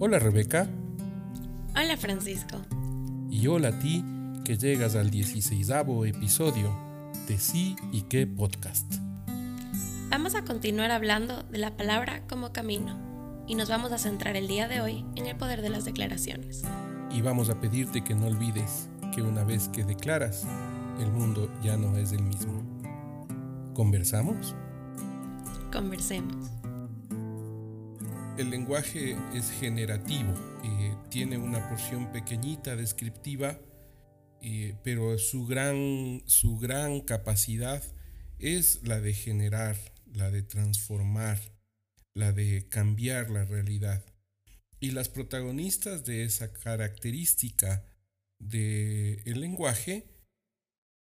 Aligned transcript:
Hola 0.00 0.20
Rebeca. 0.20 0.68
Hola 1.74 1.96
Francisco. 1.96 2.56
Y 3.28 3.48
hola 3.48 3.70
a 3.70 3.78
ti 3.80 4.04
que 4.44 4.56
llegas 4.56 4.94
al 4.94 5.10
16 5.10 5.68
episodio 6.06 6.72
de 7.26 7.36
Sí 7.36 7.74
y 7.90 8.02
qué 8.02 8.24
podcast. 8.24 8.94
Vamos 10.08 10.36
a 10.36 10.44
continuar 10.44 10.92
hablando 10.92 11.42
de 11.42 11.58
la 11.58 11.76
palabra 11.76 12.22
como 12.28 12.52
camino 12.52 12.96
y 13.48 13.56
nos 13.56 13.68
vamos 13.68 13.90
a 13.90 13.98
centrar 13.98 14.36
el 14.36 14.46
día 14.46 14.68
de 14.68 14.80
hoy 14.80 15.04
en 15.16 15.26
el 15.26 15.36
poder 15.36 15.62
de 15.62 15.70
las 15.70 15.84
declaraciones. 15.84 16.62
Y 17.10 17.20
vamos 17.20 17.50
a 17.50 17.60
pedirte 17.60 18.04
que 18.04 18.14
no 18.14 18.28
olvides 18.28 18.88
que 19.12 19.22
una 19.22 19.42
vez 19.42 19.66
que 19.66 19.82
declaras, 19.82 20.46
el 21.00 21.10
mundo 21.10 21.52
ya 21.60 21.76
no 21.76 21.96
es 21.96 22.12
el 22.12 22.22
mismo. 22.22 22.62
¿Conversamos? 23.74 24.54
Conversemos. 25.72 26.57
El 28.38 28.50
lenguaje 28.50 29.16
es 29.34 29.50
generativo, 29.50 30.32
eh, 30.62 30.94
tiene 31.10 31.36
una 31.38 31.68
porción 31.68 32.12
pequeñita 32.12 32.76
descriptiva, 32.76 33.58
eh, 34.40 34.76
pero 34.84 35.18
su 35.18 35.44
gran, 35.44 36.22
su 36.24 36.56
gran 36.56 37.00
capacidad 37.00 37.82
es 38.38 38.86
la 38.86 39.00
de 39.00 39.12
generar, 39.12 39.76
la 40.14 40.30
de 40.30 40.44
transformar, 40.44 41.40
la 42.14 42.30
de 42.30 42.68
cambiar 42.68 43.28
la 43.28 43.44
realidad. 43.44 44.04
Y 44.78 44.92
las 44.92 45.08
protagonistas 45.08 46.04
de 46.04 46.22
esa 46.22 46.52
característica 46.52 47.84
del 48.38 49.20
el 49.24 49.40
lenguaje 49.40 50.06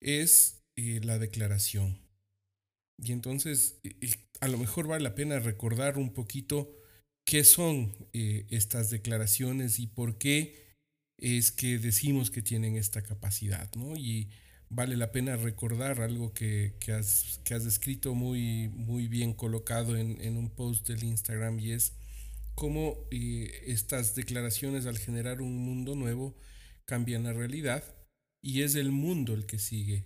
es 0.00 0.62
eh, 0.76 1.00
la 1.02 1.18
declaración. 1.18 1.98
Y 2.98 3.10
entonces 3.10 3.80
a 4.40 4.46
lo 4.46 4.58
mejor 4.58 4.86
vale 4.86 5.02
la 5.02 5.16
pena 5.16 5.40
recordar 5.40 5.98
un 5.98 6.14
poquito 6.14 6.85
qué 7.26 7.44
son 7.44 7.92
eh, 8.12 8.46
estas 8.50 8.88
declaraciones 8.88 9.78
y 9.80 9.88
por 9.88 10.16
qué 10.16 10.64
es 11.18 11.50
que 11.50 11.78
decimos 11.78 12.30
que 12.30 12.40
tienen 12.40 12.76
esta 12.76 13.02
capacidad, 13.02 13.68
¿no? 13.74 13.96
Y 13.96 14.30
vale 14.70 14.96
la 14.96 15.12
pena 15.12 15.36
recordar 15.36 16.00
algo 16.00 16.32
que, 16.32 16.76
que, 16.78 16.92
has, 16.92 17.40
que 17.44 17.54
has, 17.54 17.66
escrito 17.66 18.14
muy, 18.14 18.68
muy 18.68 19.08
bien 19.08 19.34
colocado 19.34 19.96
en, 19.96 20.20
en, 20.20 20.36
un 20.36 20.50
post 20.50 20.88
del 20.88 21.02
Instagram 21.02 21.58
y 21.58 21.72
es 21.72 21.94
cómo 22.54 22.96
eh, 23.10 23.64
estas 23.66 24.14
declaraciones 24.14 24.86
al 24.86 24.98
generar 24.98 25.42
un 25.42 25.56
mundo 25.58 25.96
nuevo 25.96 26.36
cambian 26.84 27.24
la 27.24 27.32
realidad 27.32 27.82
y 28.40 28.62
es 28.62 28.76
el 28.76 28.92
mundo 28.92 29.34
el 29.34 29.46
que 29.46 29.58
sigue 29.58 30.04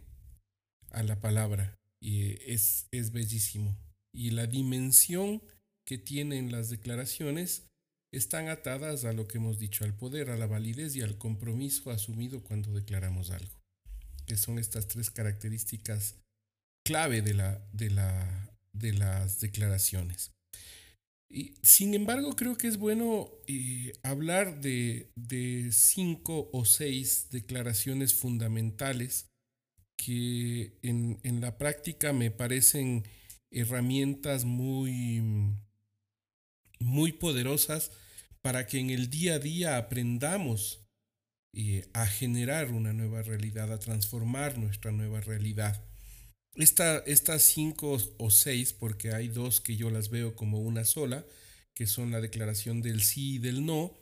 a 0.91 1.03
la 1.03 1.21
palabra 1.21 1.79
y 2.01 2.33
es, 2.51 2.87
es 2.93 3.13
bellísimo. 3.13 3.77
Y 4.13 4.31
la 4.31 4.47
dimensión 4.47 5.43
que 5.87 5.99
tienen 5.99 6.53
las 6.53 6.71
declaraciones 6.71 7.67
están 8.13 8.49
atadas 8.49 9.05
a 9.05 9.13
lo 9.13 9.29
que 9.29 9.39
hemos 9.39 9.59
dicho, 9.59 9.85
al 9.85 9.95
poder, 9.95 10.31
a 10.31 10.37
la 10.37 10.47
validez 10.47 10.97
y 10.97 11.03
al 11.03 11.19
compromiso 11.19 11.91
asumido 11.91 12.43
cuando 12.43 12.73
declaramos 12.73 13.31
algo, 13.31 13.61
que 14.27 14.37
son 14.37 14.59
estas 14.59 14.89
tres 14.89 15.11
características 15.11 16.17
clave 16.85 17.23
de, 17.23 17.35
la, 17.35 17.65
de, 17.73 17.91
la, 17.91 18.57
de 18.73 18.93
las 18.93 19.41
declaraciones. 19.41 20.33
Y, 21.33 21.55
sin 21.63 21.95
embargo, 21.95 22.35
creo 22.35 22.57
que 22.57 22.67
es 22.67 22.77
bueno 22.77 23.31
eh, 23.47 23.93
hablar 24.03 24.61
de, 24.61 25.13
de 25.15 25.71
cinco 25.71 26.51
o 26.53 26.65
seis 26.65 27.29
declaraciones 27.31 28.15
fundamentales 28.15 29.29
que 29.97 30.79
en, 30.83 31.21
en 31.23 31.41
la 31.41 31.59
práctica 31.59 32.13
me 32.13 32.33
parecen 32.33 33.05
herramientas 33.53 34.45
muy 34.45 35.21
muy 36.81 37.13
poderosas 37.13 37.93
para 38.43 38.67
que 38.67 38.79
en 38.79 38.91
el 38.91 39.11
día 39.11 39.35
a 39.35 39.39
día 39.39 39.77
aprendamos 39.77 40.81
eh, 41.53 41.89
a 41.93 42.07
generar 42.07 42.71
una 42.71 42.93
nueva 42.93 43.23
realidad, 43.23 43.73
a 43.73 43.79
transformar 43.79 44.59
nuestra 44.59 44.93
nueva 44.93 45.21
realidad. 45.21 45.85
Esta, 46.55 46.99
estas 46.99 47.43
cinco 47.43 47.99
o 48.19 48.31
seis, 48.31 48.73
porque 48.73 49.13
hay 49.13 49.29
dos 49.29 49.61
que 49.61 49.77
yo 49.77 49.91
las 49.91 50.11
veo 50.11 50.35
como 50.35 50.61
una 50.61 50.85
sola, 50.85 51.25
que 51.75 51.87
son 51.87 52.11
la 52.11 52.21
declaración 52.21 52.83
del 52.83 53.03
sí 53.03 53.35
y 53.35 53.39
del 53.39 53.65
no, 53.65 53.95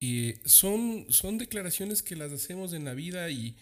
eh, 0.00 0.40
son, 0.44 1.06
son 1.10 1.38
declaraciones 1.38 2.02
que 2.02 2.16
las 2.16 2.32
hacemos 2.32 2.72
en 2.72 2.84
la 2.84 2.94
vida 2.94 3.30
y, 3.30 3.56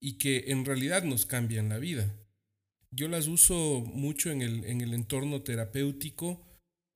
y 0.00 0.18
que 0.18 0.44
en 0.48 0.64
realidad 0.64 1.04
nos 1.04 1.26
cambian 1.26 1.68
la 1.68 1.78
vida. 1.78 2.14
Yo 2.90 3.08
las 3.08 3.28
uso 3.28 3.80
mucho 3.80 4.30
en 4.30 4.42
el, 4.42 4.64
en 4.64 4.80
el 4.80 4.94
entorno 4.94 5.42
terapéutico 5.42 6.44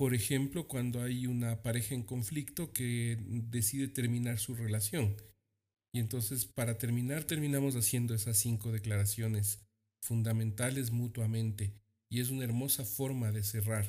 por 0.04 0.12
ejemplo, 0.12 0.68
cuando 0.68 1.00
hay 1.00 1.26
una 1.26 1.62
pareja 1.62 1.94
en 1.94 2.02
conflicto 2.02 2.74
que 2.74 3.16
decide 3.26 3.88
terminar 3.88 4.38
su 4.38 4.54
relación. 4.54 5.16
Y 5.94 5.98
entonces 5.98 6.44
para 6.44 6.76
terminar 6.76 7.24
terminamos 7.24 7.74
haciendo 7.74 8.14
esas 8.14 8.36
cinco 8.36 8.70
declaraciones 8.70 9.60
fundamentales 10.02 10.90
mutuamente. 10.90 11.72
Y 12.10 12.20
es 12.20 12.28
una 12.28 12.44
hermosa 12.44 12.84
forma 12.84 13.32
de 13.32 13.44
cerrar 13.44 13.86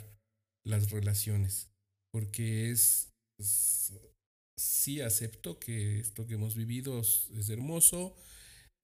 las 0.63 0.89
relaciones. 0.89 1.69
Porque 2.13 2.71
es, 2.71 3.11
sí 4.57 5.01
acepto 5.01 5.59
que 5.59 5.99
esto 5.99 6.25
que 6.27 6.35
hemos 6.35 6.55
vivido 6.55 7.01
es 7.01 7.49
hermoso. 7.49 8.15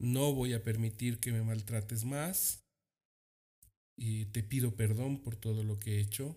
No 0.01 0.33
voy 0.33 0.51
a 0.51 0.65
permitir 0.65 1.21
que 1.21 1.31
me 1.31 1.43
maltrates 1.43 2.03
más. 2.03 2.65
Y 3.97 4.25
te 4.25 4.43
pido 4.43 4.75
perdón 4.75 5.21
por 5.21 5.37
todo 5.37 5.63
lo 5.63 5.79
que 5.79 5.95
he 5.95 6.01
hecho 6.01 6.35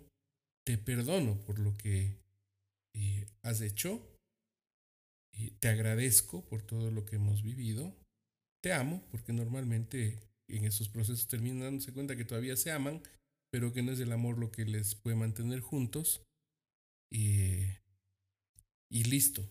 te 0.65 0.79
perdono 0.79 1.41
por 1.45 1.59
lo 1.59 1.77
que 1.77 2.17
eh, 2.95 3.27
has 3.43 3.61
hecho, 3.61 4.01
y 5.37 5.51
te 5.53 5.69
agradezco 5.69 6.45
por 6.47 6.63
todo 6.63 6.91
lo 6.91 7.05
que 7.05 7.17
hemos 7.17 7.43
vivido, 7.43 7.95
te 8.63 8.73
amo, 8.73 9.03
porque 9.11 9.33
normalmente 9.33 10.19
en 10.49 10.65
esos 10.65 10.89
procesos 10.89 11.27
terminan 11.27 11.61
dándose 11.61 11.93
cuenta 11.93 12.17
que 12.17 12.25
todavía 12.25 12.57
se 12.57 12.71
aman, 12.71 13.03
pero 13.51 13.73
que 13.73 13.83
no 13.83 13.93
es 13.93 14.01
el 14.01 14.13
amor 14.13 14.39
lo 14.39 14.51
que 14.51 14.65
les 14.65 14.95
puede 14.95 15.17
mantener 15.17 15.61
juntos, 15.61 16.23
y, 17.13 17.61
y 18.91 19.05
listo. 19.05 19.49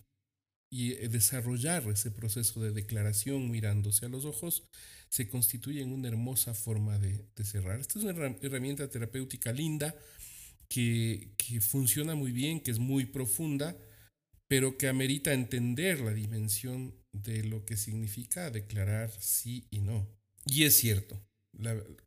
Y 0.72 0.94
eh, 0.94 1.08
desarrollar 1.08 1.88
ese 1.90 2.12
proceso 2.12 2.62
de 2.62 2.72
declaración 2.72 3.52
mirándose 3.52 4.06
a 4.06 4.10
los 4.10 4.26
ojos 4.26 4.64
se 5.10 5.30
constituye 5.30 5.82
en 5.82 5.92
una 5.92 6.08
hermosa 6.08 6.56
forma 6.56 6.98
de, 6.98 7.28
de 7.36 7.44
cerrar. 7.44 7.80
Esta 7.80 8.00
es 8.00 8.06
una 8.06 8.36
herramienta 8.42 8.90
terapéutica 8.90 9.52
linda 9.52 9.96
que, 10.68 11.32
funciona 11.62 12.16
muy 12.16 12.32
bien, 12.32 12.60
que 12.60 12.72
es 12.72 12.80
muy 12.80 13.06
profunda, 13.06 13.78
pero 14.48 14.78
que 14.78 14.88
amerita 14.88 15.34
entender 15.34 16.00
la 16.00 16.14
dimensión 16.14 16.96
de 17.12 17.44
lo 17.44 17.66
que 17.66 17.78
significa 17.78 18.50
declarar 18.50 19.12
sí 19.20 19.68
y 19.70 19.80
no. 19.80 20.08
Y 20.46 20.64
es 20.64 20.78
cierto, 20.78 21.22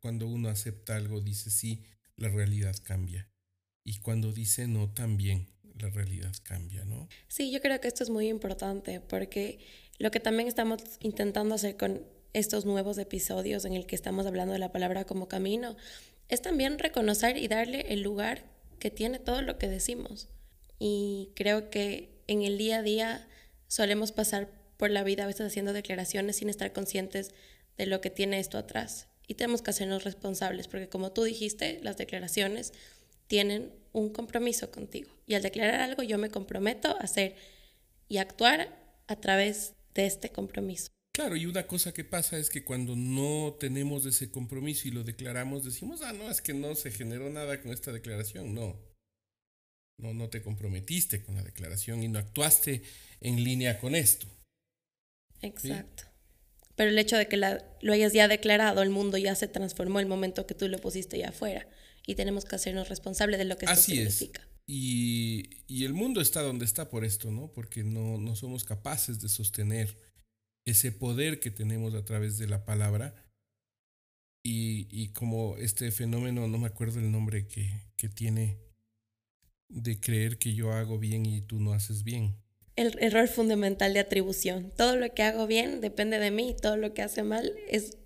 cuando 0.01 0.27
uno 0.27 0.49
acepta 0.49 0.95
algo, 0.95 1.21
dice 1.21 1.49
sí, 1.49 1.83
la 2.15 2.29
realidad 2.29 2.75
cambia. 2.83 3.29
Y 3.83 3.99
cuando 3.99 4.33
dice 4.33 4.67
no, 4.67 4.89
también 4.89 5.47
la 5.79 5.89
realidad 5.89 6.33
cambia, 6.43 6.83
¿no? 6.85 7.07
Sí, 7.27 7.51
yo 7.51 7.61
creo 7.61 7.79
que 7.79 7.87
esto 7.87 8.03
es 8.03 8.09
muy 8.09 8.27
importante 8.27 8.99
porque 8.99 9.59
lo 9.99 10.11
que 10.11 10.19
también 10.19 10.47
estamos 10.47 10.81
intentando 10.99 11.55
hacer 11.55 11.77
con 11.77 12.01
estos 12.33 12.65
nuevos 12.65 12.97
episodios 12.97 13.65
en 13.65 13.73
el 13.73 13.85
que 13.85 13.95
estamos 13.95 14.25
hablando 14.25 14.53
de 14.53 14.59
la 14.59 14.71
palabra 14.71 15.05
como 15.05 15.27
camino 15.27 15.75
es 16.29 16.41
también 16.41 16.79
reconocer 16.79 17.37
y 17.37 17.47
darle 17.47 17.93
el 17.93 18.01
lugar 18.01 18.43
que 18.79 18.91
tiene 18.91 19.19
todo 19.19 19.41
lo 19.41 19.57
que 19.57 19.67
decimos. 19.67 20.27
Y 20.79 21.29
creo 21.35 21.69
que 21.69 22.21
en 22.27 22.43
el 22.43 22.57
día 22.57 22.79
a 22.79 22.83
día 22.83 23.27
solemos 23.67 24.11
pasar 24.11 24.49
por 24.77 24.91
la 24.91 25.03
vida 25.03 25.23
a 25.23 25.27
veces 25.27 25.47
haciendo 25.47 25.73
declaraciones 25.73 26.37
sin 26.37 26.49
estar 26.49 26.73
conscientes 26.73 27.31
de 27.77 27.85
lo 27.85 28.01
que 28.01 28.09
tiene 28.09 28.39
esto 28.39 28.57
atrás. 28.57 29.07
Y 29.27 29.33
tenemos 29.33 29.61
que 29.61 29.71
hacernos 29.71 30.03
responsables, 30.03 30.67
porque 30.67 30.87
como 30.87 31.11
tú 31.11 31.23
dijiste, 31.23 31.79
las 31.81 31.97
declaraciones 31.97 32.73
tienen 33.27 33.73
un 33.91 34.09
compromiso 34.09 34.71
contigo. 34.71 35.11
Y 35.25 35.35
al 35.35 35.41
declarar 35.41 35.81
algo 35.81 36.03
yo 36.03 36.17
me 36.17 36.29
comprometo 36.29 36.89
a 36.89 37.01
hacer 37.01 37.35
y 38.07 38.17
actuar 38.17 38.69
a 39.07 39.15
través 39.17 39.73
de 39.93 40.05
este 40.05 40.29
compromiso. 40.29 40.96
Claro, 41.17 41.35
y 41.35 41.47
una 41.47 41.65
cosa 41.65 41.95
que 41.95 42.03
pasa 42.03 42.37
es 42.37 42.51
que 42.51 42.63
cuando 42.63 42.95
no 42.95 43.57
tenemos 43.59 44.05
ese 44.05 44.29
compromiso 44.29 44.87
y 44.87 44.91
lo 44.91 45.03
declaramos, 45.03 45.63
decimos, 45.63 46.03
ah, 46.03 46.13
no, 46.13 46.29
es 46.29 46.43
que 46.43 46.53
no 46.53 46.75
se 46.75 46.91
generó 46.91 47.27
nada 47.31 47.59
con 47.59 47.71
esta 47.71 47.91
declaración. 47.91 48.53
No, 48.53 48.79
no, 49.97 50.13
no 50.13 50.29
te 50.29 50.43
comprometiste 50.43 51.23
con 51.23 51.33
la 51.33 51.41
declaración 51.41 52.03
y 52.03 52.07
no 52.07 52.19
actuaste 52.19 52.83
en 53.19 53.43
línea 53.43 53.79
con 53.79 53.95
esto. 53.95 54.27
Exacto. 55.41 56.03
Pero 56.75 56.91
el 56.91 56.99
hecho 56.99 57.17
de 57.17 57.27
que 57.27 57.37
lo 57.37 57.93
hayas 57.93 58.13
ya 58.13 58.27
declarado, 58.27 58.83
el 58.83 58.91
mundo 58.91 59.17
ya 59.17 59.33
se 59.33 59.47
transformó 59.47 59.99
el 59.99 60.05
momento 60.05 60.45
que 60.45 60.53
tú 60.53 60.67
lo 60.67 60.77
pusiste 60.77 61.17
ya 61.17 61.29
afuera. 61.29 61.67
Y 62.05 62.13
tenemos 62.13 62.45
que 62.45 62.57
hacernos 62.57 62.89
responsables 62.89 63.39
de 63.39 63.45
lo 63.45 63.57
que 63.57 63.65
esto 63.65 63.73
Así 63.73 63.95
significa. 63.95 64.43
Es. 64.43 64.47
Y, 64.67 65.63
y, 65.65 65.85
el 65.85 65.95
mundo 65.95 66.21
está 66.21 66.43
donde 66.43 66.65
está 66.65 66.91
por 66.91 67.03
esto, 67.03 67.31
¿no? 67.31 67.51
Porque 67.53 67.83
no, 67.83 68.19
no 68.19 68.35
somos 68.35 68.63
capaces 68.65 69.19
de 69.19 69.29
sostener 69.29 69.97
ese 70.67 70.91
poder 70.91 71.39
que 71.39 71.49
tenemos 71.49 71.95
a 71.95 72.03
través 72.03 72.37
de 72.37 72.45
la 72.45 72.65
palabra 72.65 73.15
y, 74.43 74.87
y 74.91 75.09
como 75.09 75.55
este 75.57 75.91
fenómeno, 75.91 76.47
no 76.47 76.57
me 76.57 76.67
acuerdo 76.67 76.99
el 76.99 77.09
nombre 77.09 77.47
que, 77.47 77.71
que 77.95 78.09
tiene, 78.09 78.59
de 79.69 79.99
creer 79.99 80.37
que 80.37 80.53
yo 80.53 80.73
hago 80.73 80.99
bien 80.99 81.25
y 81.25 81.41
tú 81.41 81.59
no 81.59 81.73
haces 81.73 82.03
bien. 82.03 82.35
El 82.75 82.97
error 82.99 83.27
fundamental 83.27 83.93
de 83.93 84.01
atribución. 84.01 84.71
Todo 84.75 84.97
lo 84.97 85.13
que 85.13 85.23
hago 85.23 85.47
bien 85.47 85.81
depende 85.81 86.19
de 86.19 86.31
mí, 86.31 86.55
todo 86.61 86.77
lo 86.77 86.93
que 86.93 87.01
hace 87.01 87.23
mal 87.23 87.53
es, 87.69 87.97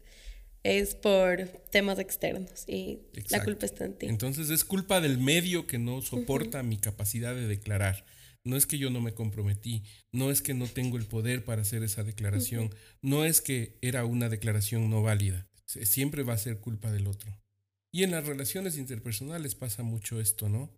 es 0.63 0.93
por 0.93 1.47
temas 1.71 1.97
externos 1.97 2.63
y 2.67 3.01
la 3.29 3.43
culpa 3.43 3.65
está 3.65 3.85
en 3.85 3.97
ti. 3.97 4.05
Entonces 4.05 4.51
es 4.51 4.63
culpa 4.63 5.01
del 5.01 5.17
medio 5.17 5.65
que 5.65 5.79
no 5.79 6.01
soporta 6.01 6.61
mi 6.63 6.77
capacidad 6.77 7.35
de 7.35 7.47
declarar. 7.47 8.05
No 8.43 8.57
es 8.57 8.65
que 8.65 8.77
yo 8.77 8.89
no 8.89 9.01
me 9.01 9.13
comprometí, 9.13 9.83
no 10.11 10.31
es 10.31 10.41
que 10.41 10.53
no 10.53 10.67
tengo 10.67 10.97
el 10.97 11.05
poder 11.05 11.45
para 11.45 11.61
hacer 11.61 11.83
esa 11.83 12.03
declaración, 12.03 12.73
no 13.01 13.23
es 13.23 13.39
que 13.39 13.77
era 13.81 14.03
una 14.05 14.29
declaración 14.29 14.89
no 14.89 15.03
válida. 15.03 15.47
Siempre 15.65 16.23
va 16.23 16.33
a 16.33 16.39
ser 16.39 16.59
culpa 16.59 16.91
del 16.91 17.07
otro. 17.07 17.37
Y 17.93 18.03
en 18.03 18.11
las 18.11 18.25
relaciones 18.25 18.77
interpersonales 18.77 19.53
pasa 19.55 19.83
mucho 19.83 20.19
esto, 20.19 20.49
¿no? 20.49 20.73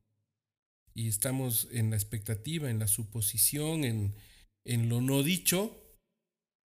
Y 0.94 1.08
estamos 1.08 1.68
en 1.72 1.90
la 1.92 1.96
expectativa, 1.96 2.70
en 2.70 2.80
la 2.80 2.88
suposición, 2.88 3.84
en, 3.84 4.14
en 4.66 4.90
lo 4.90 5.02
no 5.02 5.24
dicho, 5.24 5.80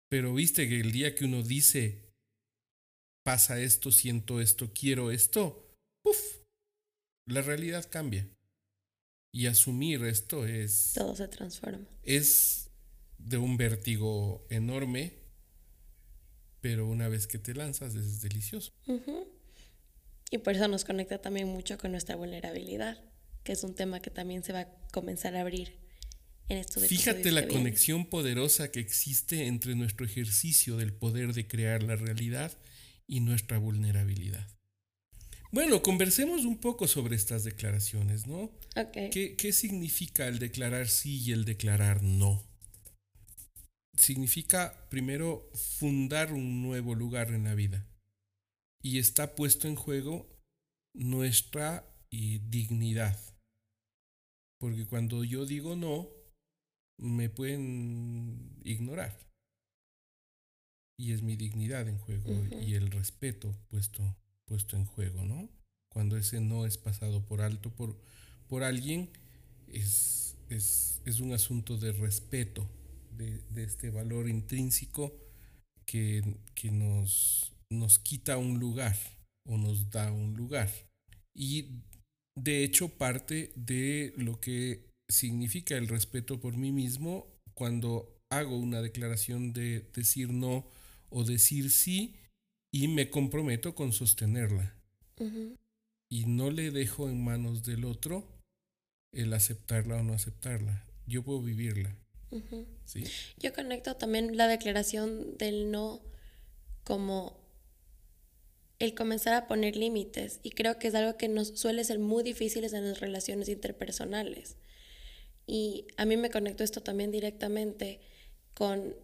pero 0.08 0.32
viste 0.34 0.69
que 0.69 0.81
el 0.81 0.93
día 0.93 1.14
que 1.14 1.25
uno 1.25 1.43
dice, 1.43 2.12
pasa 3.25 3.61
esto, 3.61 3.93
siento 3.93 4.41
esto, 4.41 4.73
quiero 4.73 5.11
esto, 5.11 5.70
¡puf! 6.02 6.19
La 7.26 7.43
realidad 7.43 7.88
cambia. 7.91 8.29
Y 9.32 9.46
asumir 9.46 10.04
esto 10.04 10.46
es... 10.46 10.92
Todo 10.94 11.14
se 11.14 11.28
transforma. 11.28 11.86
Es 12.02 12.70
de 13.19 13.36
un 13.36 13.56
vértigo 13.56 14.46
enorme, 14.50 15.12
pero 16.60 16.86
una 16.86 17.08
vez 17.08 17.26
que 17.26 17.38
te 17.38 17.54
lanzas 17.54 17.94
es 17.94 18.20
delicioso. 18.20 18.72
Y 20.30 20.38
por 20.38 20.54
eso 20.54 20.69
nos 20.69 20.84
conecta 20.84 21.20
también 21.20 21.48
mucho 21.48 21.78
con 21.78 21.92
nuestra 21.92 22.16
vulnerabilidad, 22.16 23.02
que 23.44 23.52
es 23.52 23.64
un 23.64 23.75
tema 23.75 24.00
que 24.00 24.10
también 24.10 24.42
se 24.42 24.52
va 24.52 24.60
a 24.60 24.69
comenzar 24.92 25.36
a 25.36 25.40
abrir 25.40 25.78
en 26.48 26.58
estos 26.58 26.84
Fíjate 26.84 27.31
la 27.31 27.46
conexión 27.46 28.06
poderosa 28.06 28.70
que 28.70 28.81
existe 28.81 29.46
entre 29.46 29.74
nuestro 29.74 30.06
ejercicio 30.06 30.76
del 30.76 30.92
poder 30.92 31.34
de 31.34 31.46
crear 31.46 31.82
la 31.82 31.96
realidad 31.96 32.56
y 33.06 33.20
nuestra 33.20 33.58
vulnerabilidad. 33.58 34.57
Bueno, 35.50 35.82
conversemos 35.82 36.44
un 36.44 36.58
poco 36.58 36.86
sobre 36.86 37.16
estas 37.16 37.42
declaraciones, 37.44 38.26
¿no? 38.26 38.50
¿Qué, 38.92 39.34
¿Qué, 39.36 39.52
significa 39.52 40.28
el 40.28 40.38
declarar 40.38 40.88
sí 40.88 41.22
y 41.22 41.32
el 41.32 41.46
declarar 41.46 42.02
no? 42.02 42.44
Significa 43.96 44.86
primero 44.90 45.50
fundar 45.54 46.32
un 46.32 46.62
nuevo 46.62 46.94
lugar 46.94 47.32
en 47.32 47.44
la 47.44 47.54
vida 47.54 47.88
y 48.82 48.98
está 48.98 49.34
puesto 49.34 49.68
en 49.68 49.74
juego 49.74 50.28
nuestra 50.94 51.96
eh, 52.10 52.40
dignidad. 52.44 53.18
Porque 54.60 54.86
cuando 54.86 55.24
yo 55.24 55.46
digo 55.46 55.76
no, 55.76 56.10
me 56.98 57.30
pueden 57.30 58.60
ignorar. 58.64 59.18
Y 60.98 61.12
es 61.12 61.22
mi 61.22 61.36
dignidad 61.36 61.88
en 61.88 61.98
juego 61.98 62.32
y 62.60 62.74
el 62.74 62.90
respeto 62.90 63.56
puesto 63.70 64.16
puesto 64.48 64.76
en 64.76 64.84
juego, 64.84 65.24
¿no? 65.24 65.48
Cuando 65.92 66.16
ese 66.16 66.40
no 66.40 66.66
es 66.66 66.78
pasado 66.78 67.24
por 67.24 67.40
alto 67.40 67.70
por, 67.70 67.96
por 68.48 68.62
alguien, 68.62 69.10
es, 69.66 70.36
es, 70.48 71.00
es 71.04 71.20
un 71.20 71.32
asunto 71.32 71.76
de 71.76 71.92
respeto, 71.92 72.68
de, 73.16 73.42
de 73.50 73.64
este 73.64 73.90
valor 73.90 74.28
intrínseco 74.28 75.12
que, 75.86 76.22
que 76.54 76.70
nos, 76.70 77.52
nos 77.70 77.98
quita 77.98 78.36
un 78.38 78.58
lugar 78.58 78.96
o 79.46 79.56
nos 79.56 79.90
da 79.90 80.12
un 80.12 80.36
lugar. 80.36 80.70
Y 81.34 81.82
de 82.36 82.64
hecho 82.64 82.88
parte 82.88 83.52
de 83.56 84.12
lo 84.16 84.40
que 84.40 84.88
significa 85.08 85.76
el 85.76 85.88
respeto 85.88 86.40
por 86.40 86.56
mí 86.56 86.72
mismo 86.72 87.26
cuando 87.54 88.14
hago 88.30 88.56
una 88.58 88.82
declaración 88.82 89.52
de 89.52 89.88
decir 89.94 90.32
no 90.32 90.66
o 91.10 91.24
decir 91.24 91.70
sí 91.70 92.14
y 92.70 92.88
me 92.88 93.11
comprometo 93.11 93.75
con 93.75 93.93
sostenerla. 93.93 94.75
Y 96.09 96.26
no 96.26 96.50
le 96.50 96.70
dejo 96.70 97.09
en 97.09 97.23
manos 97.23 97.65
del 97.65 97.85
otro 97.85 98.26
el 99.12 99.32
aceptarla 99.32 99.97
o 99.97 100.03
no 100.03 100.15
aceptarla. 100.15 100.85
Yo 101.06 101.23
puedo 101.23 101.43
vivirla. 101.43 101.97
¿Sí? 102.85 103.05
Yo 103.38 103.53
conecto 103.53 103.97
también 103.97 104.37
la 104.37 104.47
declaración 104.47 105.37
del 105.38 105.70
no 105.70 106.03
como 106.85 107.38
el 108.79 108.94
comenzar 108.94 109.35
a 109.35 109.49
poner 109.49 109.76
límites 109.76 110.41
y 110.43 110.50
creo 110.50 110.79
que 110.79 110.88
es 110.88 110.94
algo 110.94 111.17
que 111.17 111.29
nos 111.29 111.49
suele 111.59 111.82
ser 111.85 111.99
muy 111.99 112.23
difícil 112.23 112.65
en 112.65 112.88
las 112.88 113.00
relaciones 113.00 113.49
interpersonales. 113.49 114.56
Y 115.47 115.87
a 115.97 116.05
mí 116.05 116.17
me 116.17 116.31
conecto 116.31 116.62
esto 116.62 116.82
también 116.82 117.11
directamente 117.11 118.00
con 118.55 118.94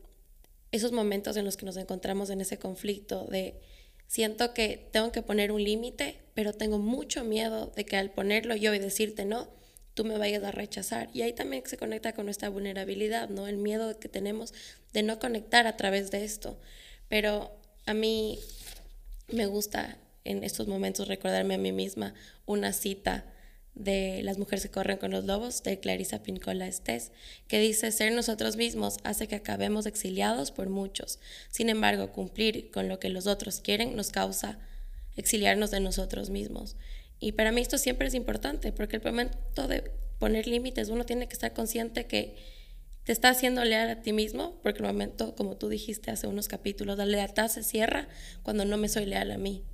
esos 0.74 0.92
momentos 0.92 1.36
en 1.36 1.44
los 1.44 1.56
que 1.56 1.66
nos 1.66 1.76
encontramos 1.76 2.30
en 2.30 2.40
ese 2.40 2.58
conflicto 2.58 3.26
de 3.26 3.60
siento 4.06 4.52
que 4.54 4.88
tengo 4.90 5.12
que 5.12 5.22
poner 5.22 5.52
un 5.52 5.62
límite, 5.62 6.18
pero 6.34 6.52
tengo 6.52 6.78
mucho 6.78 7.24
miedo 7.24 7.72
de 7.76 7.84
que 7.84 7.96
al 7.96 8.10
ponerlo 8.10 8.56
yo 8.56 8.74
y 8.74 8.78
decirte 8.78 9.24
no, 9.24 9.48
tú 9.94 10.04
me 10.04 10.18
vayas 10.18 10.42
a 10.42 10.50
rechazar. 10.50 11.08
Y 11.12 11.22
ahí 11.22 11.32
también 11.32 11.62
se 11.66 11.76
conecta 11.76 12.12
con 12.12 12.24
nuestra 12.24 12.48
vulnerabilidad, 12.48 13.28
¿no? 13.28 13.46
El 13.46 13.56
miedo 13.56 13.98
que 13.98 14.08
tenemos 14.08 14.52
de 14.92 15.02
no 15.02 15.18
conectar 15.18 15.66
a 15.66 15.76
través 15.76 16.10
de 16.10 16.24
esto. 16.24 16.58
Pero 17.08 17.56
a 17.86 17.94
mí 17.94 18.40
me 19.28 19.46
gusta 19.46 19.98
en 20.24 20.42
estos 20.42 20.66
momentos 20.66 21.06
recordarme 21.06 21.54
a 21.54 21.58
mí 21.58 21.70
misma 21.70 22.14
una 22.46 22.72
cita 22.72 23.24
de 23.74 24.22
Las 24.22 24.38
mujeres 24.38 24.62
que 24.62 24.70
corren 24.70 24.98
con 24.98 25.10
los 25.10 25.24
lobos 25.24 25.62
de 25.62 25.80
Clarisa 25.80 26.22
Pincola 26.22 26.66
Estés, 26.66 27.10
que 27.48 27.58
dice, 27.58 27.90
ser 27.90 28.12
nosotros 28.12 28.56
mismos 28.56 28.98
hace 29.02 29.26
que 29.26 29.34
acabemos 29.34 29.86
exiliados 29.86 30.52
por 30.52 30.68
muchos. 30.68 31.18
Sin 31.50 31.68
embargo, 31.68 32.12
cumplir 32.12 32.70
con 32.70 32.88
lo 32.88 33.00
que 33.00 33.08
los 33.08 33.26
otros 33.26 33.60
quieren 33.60 33.96
nos 33.96 34.10
causa 34.10 34.58
exiliarnos 35.16 35.70
de 35.70 35.80
nosotros 35.80 36.30
mismos. 36.30 36.76
Y 37.18 37.32
para 37.32 37.52
mí 37.52 37.60
esto 37.60 37.78
siempre 37.78 38.06
es 38.06 38.14
importante, 38.14 38.72
porque 38.72 38.96
el 38.96 39.02
momento 39.02 39.66
de 39.66 39.90
poner 40.18 40.46
límites, 40.46 40.88
uno 40.88 41.04
tiene 41.04 41.26
que 41.26 41.34
estar 41.34 41.52
consciente 41.52 42.06
que 42.06 42.36
te 43.04 43.12
está 43.12 43.28
haciendo 43.28 43.64
leal 43.64 43.90
a 43.90 44.02
ti 44.02 44.12
mismo, 44.12 44.58
porque 44.62 44.78
el 44.78 44.86
momento, 44.86 45.34
como 45.34 45.56
tú 45.56 45.68
dijiste 45.68 46.10
hace 46.10 46.26
unos 46.26 46.48
capítulos, 46.48 46.96
la 46.96 47.06
lealtad 47.06 47.48
se 47.48 47.62
cierra 47.62 48.08
cuando 48.42 48.64
no 48.64 48.76
me 48.76 48.88
soy 48.88 49.04
leal 49.06 49.30
a 49.32 49.38
mí 49.38 49.64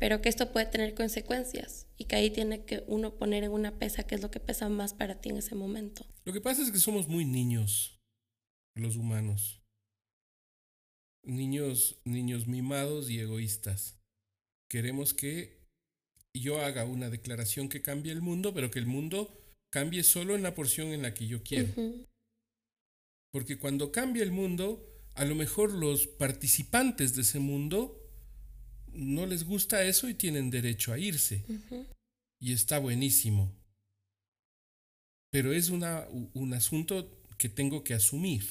pero 0.00 0.22
que 0.22 0.30
esto 0.30 0.50
puede 0.50 0.64
tener 0.64 0.94
consecuencias 0.94 1.86
y 1.98 2.06
que 2.06 2.16
ahí 2.16 2.30
tiene 2.30 2.64
que 2.64 2.82
uno 2.86 3.16
poner 3.16 3.44
en 3.44 3.52
una 3.52 3.78
pesa 3.78 4.04
qué 4.04 4.14
es 4.14 4.22
lo 4.22 4.30
que 4.30 4.40
pesa 4.40 4.70
más 4.70 4.94
para 4.94 5.20
ti 5.20 5.28
en 5.28 5.36
ese 5.36 5.54
momento. 5.54 6.06
Lo 6.24 6.32
que 6.32 6.40
pasa 6.40 6.62
es 6.62 6.72
que 6.72 6.78
somos 6.78 7.06
muy 7.06 7.26
niños, 7.26 8.00
los 8.74 8.96
humanos. 8.96 9.62
Niños, 11.22 12.00
niños 12.06 12.46
mimados 12.46 13.10
y 13.10 13.20
egoístas. 13.20 14.00
Queremos 14.70 15.12
que 15.12 15.68
yo 16.32 16.62
haga 16.62 16.86
una 16.86 17.10
declaración 17.10 17.68
que 17.68 17.82
cambie 17.82 18.10
el 18.10 18.22
mundo, 18.22 18.54
pero 18.54 18.70
que 18.70 18.78
el 18.78 18.86
mundo 18.86 19.38
cambie 19.70 20.02
solo 20.02 20.34
en 20.34 20.42
la 20.42 20.54
porción 20.54 20.88
en 20.88 21.02
la 21.02 21.12
que 21.12 21.26
yo 21.26 21.42
quiero. 21.42 21.74
Porque 23.30 23.58
cuando 23.58 23.92
cambia 23.92 24.22
el 24.22 24.32
mundo, 24.32 24.82
a 25.14 25.26
lo 25.26 25.34
mejor 25.34 25.72
los 25.72 26.06
participantes 26.06 27.14
de 27.14 27.20
ese 27.20 27.38
mundo 27.38 27.99
no 28.92 29.26
les 29.26 29.44
gusta 29.44 29.82
eso 29.84 30.08
y 30.08 30.14
tienen 30.14 30.50
derecho 30.50 30.92
a 30.92 30.98
irse. 30.98 31.44
Y 32.38 32.52
está 32.52 32.78
buenísimo. 32.78 33.52
Pero 35.30 35.52
es 35.52 35.70
una, 35.70 36.06
un 36.34 36.54
asunto 36.54 37.22
que 37.38 37.48
tengo 37.48 37.84
que 37.84 37.94
asumir. 37.94 38.44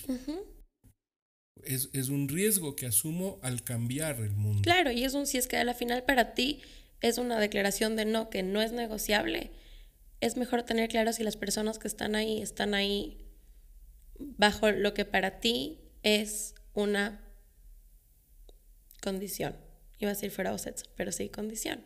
es, 1.63 1.89
es, 1.93 2.09
un 2.09 2.27
riesgo 2.29 2.75
que 2.75 2.85
asumo 2.85 3.39
al 3.43 3.63
cambiar 3.63 4.19
el 4.21 4.31
mundo. 4.31 4.61
Claro, 4.63 4.91
y 4.91 5.03
es 5.03 5.13
un 5.13 5.27
si 5.27 5.37
es 5.37 5.47
que 5.47 5.57
a 5.57 5.63
la 5.63 5.73
final 5.73 6.03
para 6.05 6.33
ti 6.33 6.61
es 7.01 7.17
una 7.17 7.39
declaración 7.39 7.95
de 7.95 8.05
no, 8.05 8.29
que 8.29 8.43
no 8.43 8.61
es 8.61 8.71
negociable. 8.71 9.51
Es 10.21 10.37
mejor 10.37 10.63
tener 10.63 10.89
claro 10.89 11.13
si 11.13 11.23
las 11.23 11.37
personas 11.37 11.79
que 11.79 11.87
están 11.87 12.15
ahí 12.15 12.41
están 12.41 12.73
ahí 12.73 13.25
bajo 14.17 14.71
lo 14.71 14.93
que 14.93 15.05
para 15.05 15.39
ti 15.39 15.79
es 16.03 16.55
una 16.73 17.21
condición 19.01 19.68
iba 19.99 20.11
a 20.11 20.13
decir 20.13 20.31
fuera 20.31 20.57
sexo, 20.57 20.85
pero 20.95 21.11
sí 21.11 21.29
condición. 21.29 21.81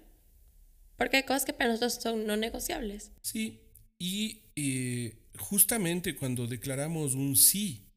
Porque 0.97 1.17
hay 1.17 1.23
cosas 1.23 1.45
que 1.45 1.53
para 1.53 1.71
nosotros 1.71 1.95
son 2.01 2.25
no 2.25 2.37
negociables. 2.37 3.11
Sí, 3.21 3.61
y 3.99 4.43
eh, 4.55 5.17
justamente 5.39 6.15
cuando 6.15 6.47
declaramos 6.47 7.15
un 7.15 7.35
sí 7.35 7.89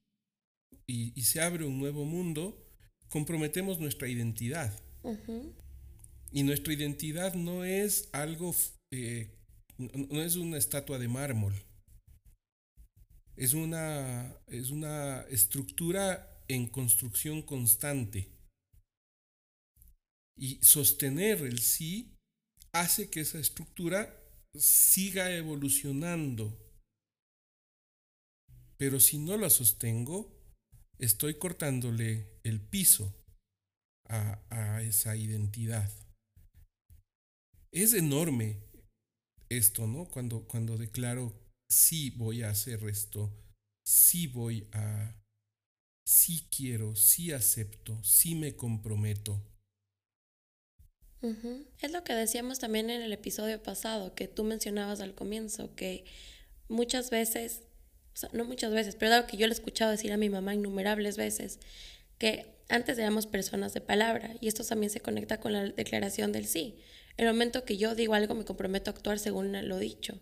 y, 0.87 1.21
se 1.23 1.41
abre 1.41 1.65
un 1.65 1.79
nuevo 1.79 2.05
mundo, 2.05 2.65
comprometemos 3.09 3.81
nuestra 3.81 4.09
identidad. 4.09 4.73
Y 6.33 6.43
nuestra 6.43 6.73
identidad 6.73 7.35
no 7.35 7.65
es 7.65 8.09
algo, 8.13 8.55
eh, 8.93 9.37
no 9.79 10.23
es 10.23 10.37
una 10.37 10.59
estatua 10.59 10.99
de 10.99 11.09
mármol. 11.09 11.55
Es 13.37 13.53
una, 13.53 14.35
es 14.49 14.71
una 14.71 15.23
estructura 15.29 16.43
en 16.49 16.67
construcción 16.69 17.43
constante. 17.43 18.36
Y 20.39 20.63
sostener 20.63 21.43
el 21.43 21.61
sí 21.61 22.15
hace 22.73 23.09
que 23.09 23.21
esa 23.21 23.39
estructura 23.39 24.23
siga 24.55 25.31
evolucionando. 25.35 26.59
Pero 28.77 29.01
si 29.01 29.19
no 29.19 29.39
la 29.39 29.49
sostengo, 29.49 30.37
estoy 30.99 31.39
cortándole 31.39 32.39
el 32.45 32.61
piso 32.61 33.15
a, 34.09 34.43
a 34.51 34.83
esa 34.83 35.17
identidad. 35.17 35.91
Es 37.73 37.95
enorme 37.95 38.63
esto, 39.49 39.87
¿no? 39.87 40.07
Cuando, 40.07 40.47
cuando 40.47 40.77
declaro, 40.77 41.33
sí 41.71 42.11
voy 42.11 42.43
a 42.43 42.51
hacer 42.51 42.85
esto, 42.89 43.33
sí 43.87 44.27
voy 44.27 44.69
a, 44.73 45.23
sí 46.07 46.49
quiero, 46.51 46.95
sí 46.97 47.33
acepto, 47.33 48.03
sí 48.03 48.35
me 48.35 48.57
comprometo. 48.57 49.43
Es 51.23 51.93
lo 51.93 52.05
que 52.05 52.15
decíamos 52.15 52.59
también 52.59 52.91
en 52.91 53.03
el 53.03 53.13
episodio 53.13 53.63
pasado, 53.63 54.15
que 54.15 54.29
tú 54.29 54.45
mencionabas 54.45 55.01
al 55.01 55.15
comienzo, 55.15 55.75
que 55.75 56.05
muchas 56.69 57.11
veces, 57.11 57.63
o 58.15 58.17
sea, 58.17 58.31
no 58.33 58.45
muchas 58.45 58.73
veces, 58.73 58.95
pero 58.95 59.13
algo 59.13 59.27
que 59.27 59.37
yo 59.37 59.47
le 59.47 59.53
he 59.53 59.57
escuchado 59.57 59.91
decir 59.91 60.13
a 60.13 60.17
mi 60.17 60.31
mamá 60.31 60.55
innumerables 60.55 61.17
veces, 61.17 61.59
que 62.19 62.55
antes 62.69 62.99
éramos 62.99 63.27
personas 63.27 63.75
de 63.75 63.81
palabra, 63.81 64.35
y 64.41 64.49
esto 64.49 64.65
también 64.65 64.91
se 64.91 65.01
conecta 65.01 65.41
con 65.41 65.53
la 65.53 65.65
declaración 65.65 66.33
del 66.33 66.47
sí. 66.47 66.79
El 67.17 67.27
momento 67.27 67.65
que 67.65 67.77
yo 67.77 67.95
digo 67.95 68.15
algo 68.15 68.35
me 68.35 68.45
comprometo 68.45 68.91
a 68.91 68.95
actuar 68.95 69.19
según 69.19 69.53
lo 69.69 69.79
dicho. 69.79 70.21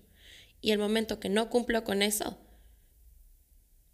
Y 0.60 0.70
el 0.70 0.78
momento 0.78 1.20
que 1.20 1.28
no 1.28 1.50
cumplo 1.50 1.84
con 1.84 2.02
eso, 2.02 2.38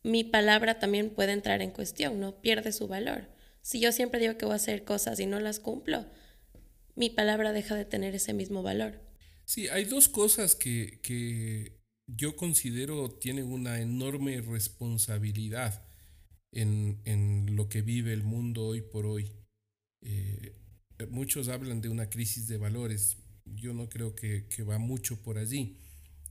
mi 0.02 0.24
palabra 0.24 0.78
también 0.78 1.10
puede 1.10 1.32
entrar 1.32 1.62
en 1.62 1.70
cuestión, 1.70 2.20
¿no? 2.20 2.40
Pierde 2.40 2.72
su 2.72 2.88
valor. 2.88 3.28
Si 3.62 3.80
yo 3.80 3.92
siempre 3.92 4.20
digo 4.20 4.36
que 4.36 4.46
voy 4.46 4.54
a 4.54 4.56
hacer 4.56 4.84
cosas 4.84 5.20
y 5.20 5.26
no 5.26 5.40
las 5.40 5.60
cumplo, 5.60 6.06
mi 7.00 7.08
palabra 7.08 7.52
deja 7.54 7.76
de 7.76 7.86
tener 7.86 8.14
ese 8.14 8.34
mismo 8.34 8.62
valor. 8.62 9.00
Sí, 9.46 9.68
hay 9.68 9.86
dos 9.86 10.06
cosas 10.06 10.54
que, 10.54 11.00
que 11.02 11.80
yo 12.06 12.36
considero 12.36 13.10
tienen 13.10 13.46
una 13.46 13.80
enorme 13.80 14.42
responsabilidad 14.42 15.82
en, 16.52 17.00
en, 17.06 17.56
lo 17.56 17.70
que 17.70 17.80
vive 17.80 18.12
el 18.12 18.22
mundo 18.22 18.66
hoy 18.66 18.82
por 18.82 19.06
hoy. 19.06 19.32
Eh, 20.02 20.54
muchos 21.08 21.48
hablan 21.48 21.80
de 21.80 21.88
una 21.88 22.10
crisis 22.10 22.48
de 22.48 22.58
valores. 22.58 23.16
Yo 23.46 23.72
no 23.72 23.88
creo 23.88 24.14
que, 24.14 24.46
que 24.48 24.62
va 24.62 24.76
mucho 24.76 25.22
por 25.22 25.38
allí. 25.38 25.78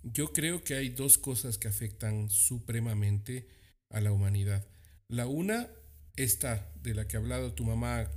Yo 0.03 0.33
creo 0.33 0.63
que 0.63 0.75
hay 0.75 0.89
dos 0.89 1.17
cosas 1.17 1.57
que 1.57 1.67
afectan 1.67 2.29
supremamente 2.29 3.47
a 3.89 4.01
la 4.01 4.11
humanidad. 4.11 4.67
La 5.07 5.25
una, 5.25 5.67
esta 6.15 6.71
de 6.83 6.93
la 6.93 7.07
que 7.07 7.17
ha 7.17 7.19
hablado 7.19 7.55
tu 7.55 7.65
mamá 7.65 8.07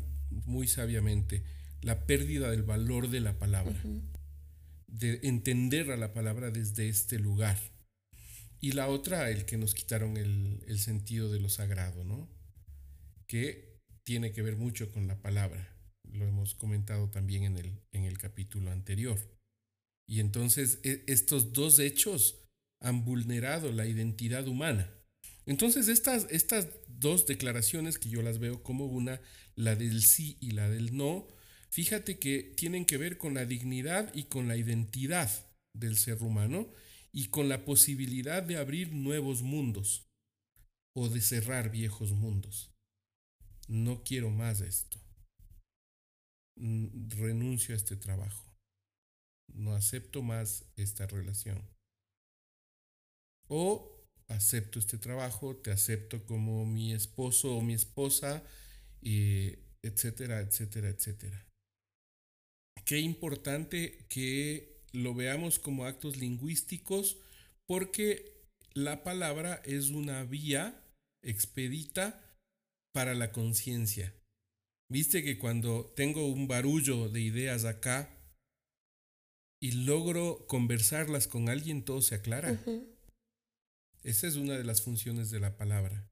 muy 0.44 0.68
sabiamente, 0.68 1.42
la 1.82 2.06
pérdida 2.06 2.50
del 2.50 2.62
valor 2.62 3.10
de 3.10 3.20
la 3.20 3.38
palabra, 3.38 3.74
de 4.86 5.20
entender 5.24 5.90
a 5.90 5.96
la 5.96 6.12
palabra 6.12 6.50
desde 6.50 6.88
este 6.88 7.18
lugar. 7.18 7.58
Y 8.60 8.72
la 8.72 8.88
otra, 8.88 9.30
el 9.30 9.44
que 9.44 9.56
nos 9.56 9.74
quitaron 9.74 10.16
el, 10.16 10.62
el 10.66 10.78
sentido 10.78 11.30
de 11.32 11.40
lo 11.40 11.48
sagrado, 11.48 12.04
¿no? 12.04 12.30
Que 13.26 13.80
tiene 14.04 14.32
que 14.32 14.42
ver 14.42 14.56
mucho 14.56 14.90
con 14.92 15.08
la 15.08 15.20
palabra. 15.20 15.76
Lo 16.04 16.26
hemos 16.26 16.54
comentado 16.54 17.10
también 17.10 17.44
en 17.44 17.58
el, 17.58 17.80
en 17.92 18.04
el 18.04 18.18
capítulo 18.18 18.70
anterior. 18.70 19.18
Y 20.06 20.20
entonces 20.20 20.80
e, 20.84 21.04
estos 21.06 21.52
dos 21.52 21.78
hechos 21.78 22.38
han 22.80 23.04
vulnerado 23.04 23.72
la 23.72 23.86
identidad 23.86 24.46
humana. 24.46 24.92
Entonces 25.46 25.88
estas, 25.88 26.26
estas 26.30 26.68
dos 26.86 27.26
declaraciones 27.26 27.98
que 27.98 28.08
yo 28.08 28.22
las 28.22 28.38
veo 28.38 28.62
como 28.62 28.86
una, 28.86 29.20
la 29.56 29.74
del 29.74 30.02
sí 30.02 30.36
y 30.40 30.52
la 30.52 30.68
del 30.68 30.96
no, 30.96 31.26
fíjate 31.72 32.18
que 32.18 32.42
tienen 32.56 32.84
que 32.84 32.98
ver 32.98 33.18
con 33.18 33.34
la 33.34 33.46
dignidad 33.46 34.14
y 34.14 34.24
con 34.24 34.46
la 34.46 34.56
identidad 34.56 35.30
del 35.74 35.96
ser 35.96 36.22
humano 36.22 36.70
y 37.12 37.28
con 37.28 37.48
la 37.48 37.64
posibilidad 37.64 38.42
de 38.42 38.56
abrir 38.56 38.92
nuevos 38.92 39.42
mundos 39.42 40.06
o 40.94 41.08
de 41.08 41.20
cerrar 41.20 41.70
viejos 41.70 42.12
mundos. 42.12 42.70
No 43.68 44.04
quiero 44.04 44.30
más 44.30 44.60
esto. 44.60 45.00
Mm, 46.56 47.08
renuncio 47.10 47.74
a 47.74 47.78
este 47.78 47.96
trabajo. 47.96 48.44
No 49.54 49.74
acepto 49.74 50.22
más 50.22 50.64
esta 50.76 51.06
relación. 51.06 51.66
O 53.48 54.06
acepto 54.28 54.78
este 54.78 54.98
trabajo, 54.98 55.56
te 55.56 55.70
acepto 55.70 56.24
como 56.24 56.64
mi 56.64 56.92
esposo 56.92 57.56
o 57.56 57.62
mi 57.62 57.74
esposa, 57.74 58.42
etcétera, 59.02 60.40
etcétera, 60.40 60.88
etcétera. 60.88 61.51
Qué 62.84 62.98
importante 62.98 64.06
que 64.08 64.80
lo 64.92 65.14
veamos 65.14 65.58
como 65.58 65.86
actos 65.86 66.16
lingüísticos 66.16 67.18
porque 67.66 68.32
la 68.74 69.02
palabra 69.02 69.62
es 69.64 69.90
una 69.90 70.24
vía 70.24 70.82
expedita 71.22 72.20
para 72.92 73.14
la 73.14 73.32
conciencia. 73.32 74.14
Viste 74.90 75.22
que 75.22 75.38
cuando 75.38 75.92
tengo 75.96 76.26
un 76.26 76.48
barullo 76.48 77.08
de 77.08 77.20
ideas 77.20 77.64
acá 77.64 78.10
y 79.60 79.72
logro 79.72 80.46
conversarlas 80.46 81.28
con 81.28 81.48
alguien, 81.48 81.84
todo 81.84 82.02
se 82.02 82.16
aclara. 82.16 82.60
Esa 84.02 84.26
es 84.26 84.36
una 84.36 84.58
de 84.58 84.64
las 84.64 84.82
funciones 84.82 85.30
de 85.30 85.40
la 85.40 85.56
palabra. 85.56 86.10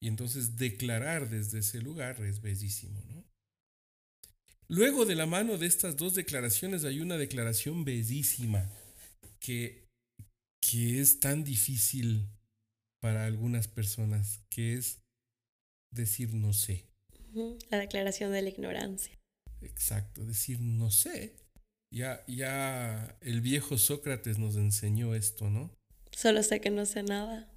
Y 0.00 0.08
entonces 0.08 0.56
declarar 0.56 1.30
desde 1.30 1.60
ese 1.60 1.80
lugar 1.80 2.22
es 2.22 2.42
bellísimo, 2.42 3.02
¿no? 3.08 3.31
Luego 4.68 5.04
de 5.04 5.14
la 5.14 5.26
mano 5.26 5.58
de 5.58 5.66
estas 5.66 5.96
dos 5.96 6.14
declaraciones 6.14 6.84
hay 6.84 7.00
una 7.00 7.16
declaración 7.16 7.84
bellísima 7.84 8.70
que, 9.38 9.84
que 10.60 11.00
es 11.00 11.20
tan 11.20 11.44
difícil 11.44 12.26
para 13.00 13.26
algunas 13.26 13.68
personas, 13.68 14.40
que 14.48 14.74
es 14.74 15.00
decir 15.92 16.32
no 16.32 16.52
sé. 16.52 16.86
La 17.70 17.78
declaración 17.78 18.32
de 18.32 18.42
la 18.42 18.48
ignorancia. 18.48 19.18
Exacto, 19.60 20.24
decir 20.24 20.60
no 20.60 20.90
sé. 20.90 21.36
Ya, 21.92 22.24
ya 22.26 23.18
el 23.20 23.40
viejo 23.40 23.76
Sócrates 23.76 24.38
nos 24.38 24.56
enseñó 24.56 25.14
esto, 25.14 25.50
¿no? 25.50 25.70
Solo 26.10 26.42
sé 26.42 26.60
que 26.60 26.70
no 26.70 26.86
sé 26.86 27.02
nada. 27.02 27.52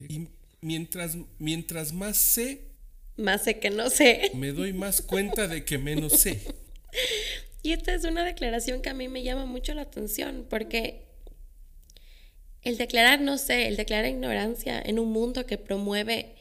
Y 0.00 0.28
mientras, 0.60 1.16
mientras 1.38 1.92
más 1.92 2.16
sé, 2.16 2.73
más 3.16 3.44
sé 3.44 3.58
que 3.58 3.70
no 3.70 3.90
sé. 3.90 4.30
Me 4.34 4.52
doy 4.52 4.72
más 4.72 5.02
cuenta 5.02 5.48
de 5.48 5.64
que 5.64 5.78
menos 5.78 6.20
sé. 6.20 6.40
Y 7.62 7.72
esta 7.72 7.94
es 7.94 8.04
una 8.04 8.24
declaración 8.24 8.82
que 8.82 8.90
a 8.90 8.94
mí 8.94 9.08
me 9.08 9.22
llama 9.22 9.46
mucho 9.46 9.74
la 9.74 9.82
atención 9.82 10.46
porque 10.48 11.06
el 12.62 12.76
declarar 12.78 13.20
no 13.20 13.38
sé, 13.38 13.68
el 13.68 13.76
declarar 13.76 14.06
ignorancia 14.06 14.80
en 14.80 14.98
un 14.98 15.10
mundo 15.10 15.46
que 15.46 15.58
promueve 15.58 16.34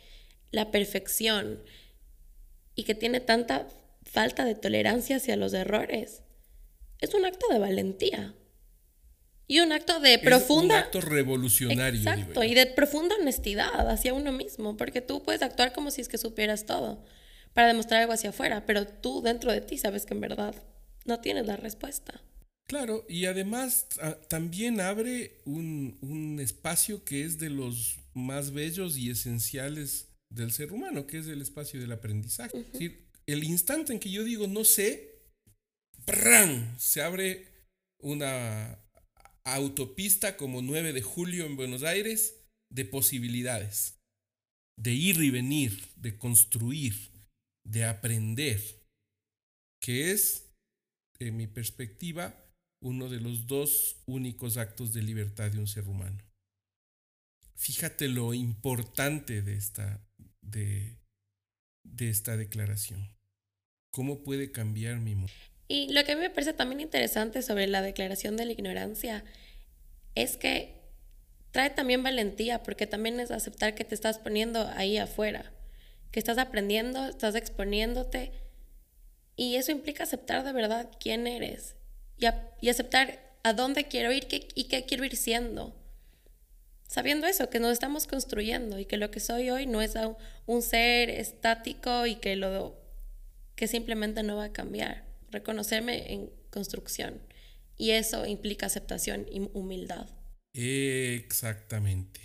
la 0.51 0.71
perfección 0.71 1.63
y 2.75 2.83
que 2.83 2.95
tiene 2.95 3.19
tanta 3.19 3.67
falta 4.03 4.45
de 4.45 4.55
tolerancia 4.55 5.17
hacia 5.17 5.35
los 5.35 5.53
errores, 5.53 6.23
es 6.99 7.13
un 7.13 7.25
acto 7.25 7.47
de 7.49 7.59
valentía. 7.59 8.33
Y 9.47 9.59
un 9.59 9.71
acto 9.71 9.99
de 9.99 10.19
profunda... 10.19 10.75
un 10.75 10.83
acto 10.83 11.01
revolucionario. 11.01 11.99
Exacto, 11.99 12.43
y 12.43 12.53
de 12.53 12.65
profunda 12.67 13.15
honestidad 13.15 13.89
hacia 13.89 14.13
uno 14.13 14.31
mismo, 14.31 14.77
porque 14.77 15.01
tú 15.01 15.23
puedes 15.23 15.41
actuar 15.41 15.73
como 15.73 15.91
si 15.91 16.01
es 16.01 16.07
que 16.07 16.17
supieras 16.17 16.65
todo 16.65 17.03
para 17.53 17.67
demostrar 17.67 18.01
algo 18.01 18.13
hacia 18.13 18.31
afuera, 18.31 18.65
pero 18.65 18.87
tú 18.87 19.21
dentro 19.21 19.51
de 19.51 19.61
ti 19.61 19.77
sabes 19.77 20.05
que 20.05 20.13
en 20.13 20.21
verdad 20.21 20.55
no 21.05 21.19
tienes 21.19 21.45
la 21.45 21.55
respuesta. 21.55 22.21
Claro, 22.67 23.05
y 23.09 23.25
además 23.25 23.87
ah, 24.01 24.17
también 24.29 24.79
abre 24.79 25.41
un, 25.45 25.97
un 26.01 26.39
espacio 26.39 27.03
que 27.03 27.23
es 27.23 27.37
de 27.37 27.49
los 27.49 27.99
más 28.13 28.51
bellos 28.51 28.97
y 28.97 29.09
esenciales 29.09 30.07
del 30.29 30.51
ser 30.51 30.71
humano, 30.71 31.05
que 31.05 31.19
es 31.19 31.27
el 31.27 31.41
espacio 31.41 31.79
del 31.79 31.91
aprendizaje. 31.91 32.57
Es 32.57 32.71
decir, 32.71 33.05
el 33.27 33.43
instante 33.43 33.93
en 33.93 33.99
que 33.99 34.09
yo 34.09 34.23
digo 34.23 34.47
no 34.47 34.63
sé, 34.63 35.19
¡pran! 36.05 36.73
se 36.79 37.01
abre 37.01 37.47
una 37.99 38.82
autopista 39.45 40.37
como 40.37 40.61
9 40.61 40.93
de 40.93 41.01
julio 41.01 41.45
en 41.45 41.55
Buenos 41.55 41.83
Aires 41.83 42.39
de 42.69 42.85
posibilidades, 42.85 43.99
de 44.77 44.93
ir 44.93 45.21
y 45.21 45.29
venir, 45.29 45.89
de 45.95 46.17
construir, 46.17 47.11
de 47.65 47.85
aprender, 47.85 48.61
que 49.79 50.11
es, 50.11 50.49
en 51.19 51.37
mi 51.37 51.47
perspectiva, 51.47 52.39
uno 52.81 53.09
de 53.09 53.19
los 53.19 53.47
dos 53.47 53.97
únicos 54.05 54.57
actos 54.57 54.93
de 54.93 55.01
libertad 55.01 55.51
de 55.51 55.59
un 55.59 55.67
ser 55.67 55.87
humano. 55.87 56.21
Fíjate 57.55 58.09
lo 58.09 58.33
importante 58.33 59.41
de 59.41 59.55
esta, 59.55 60.05
de, 60.41 60.97
de 61.83 62.09
esta 62.09 62.35
declaración. 62.35 63.15
¿Cómo 63.91 64.23
puede 64.23 64.51
cambiar 64.51 64.99
mi 64.99 65.15
mundo? 65.15 65.52
Y 65.67 65.91
lo 65.93 66.03
que 66.03 66.11
a 66.11 66.15
mí 66.15 66.21
me 66.21 66.29
parece 66.29 66.53
también 66.53 66.81
interesante 66.81 67.41
sobre 67.41 67.67
la 67.67 67.81
declaración 67.81 68.37
de 68.37 68.45
la 68.45 68.51
ignorancia 68.51 69.23
es 70.15 70.37
que 70.37 70.81
trae 71.51 71.69
también 71.69 72.03
valentía, 72.03 72.63
porque 72.63 72.87
también 72.87 73.19
es 73.19 73.31
aceptar 73.31 73.75
que 73.75 73.85
te 73.85 73.95
estás 73.95 74.19
poniendo 74.19 74.67
ahí 74.75 74.97
afuera, 74.97 75.51
que 76.11 76.19
estás 76.19 76.37
aprendiendo, 76.37 77.05
estás 77.07 77.35
exponiéndote, 77.35 78.31
y 79.35 79.55
eso 79.55 79.71
implica 79.71 80.03
aceptar 80.03 80.43
de 80.43 80.51
verdad 80.51 80.89
quién 80.99 81.27
eres 81.27 81.75
y, 82.17 82.25
y 82.61 82.69
aceptar 82.69 83.19
a 83.43 83.53
dónde 83.53 83.85
quiero 83.85 84.11
ir 84.11 84.27
y 84.55 84.65
qué 84.65 84.85
quiero 84.85 85.05
ir 85.05 85.15
siendo. 85.15 85.75
Sabiendo 86.87 87.25
eso, 87.25 87.49
que 87.49 87.59
nos 87.59 87.71
estamos 87.71 88.05
construyendo 88.05 88.77
y 88.77 88.85
que 88.85 88.97
lo 88.97 89.09
que 89.09 89.19
soy 89.19 89.49
hoy 89.49 89.65
no 89.65 89.81
es 89.81 89.95
un 90.45 90.61
ser 90.61 91.09
estático 91.09 92.05
y 92.05 92.15
que, 92.15 92.35
lo, 92.35 92.75
que 93.55 93.67
simplemente 93.67 94.21
no 94.21 94.37
va 94.37 94.45
a 94.45 94.53
cambiar. 94.53 95.03
Reconocerme 95.33 96.13
en 96.13 96.29
construcción. 96.51 97.19
Y 97.75 97.91
eso 97.91 98.25
implica 98.25 98.67
aceptación 98.67 99.25
y 99.29 99.49
humildad. 99.53 100.07
Exactamente. 100.53 102.21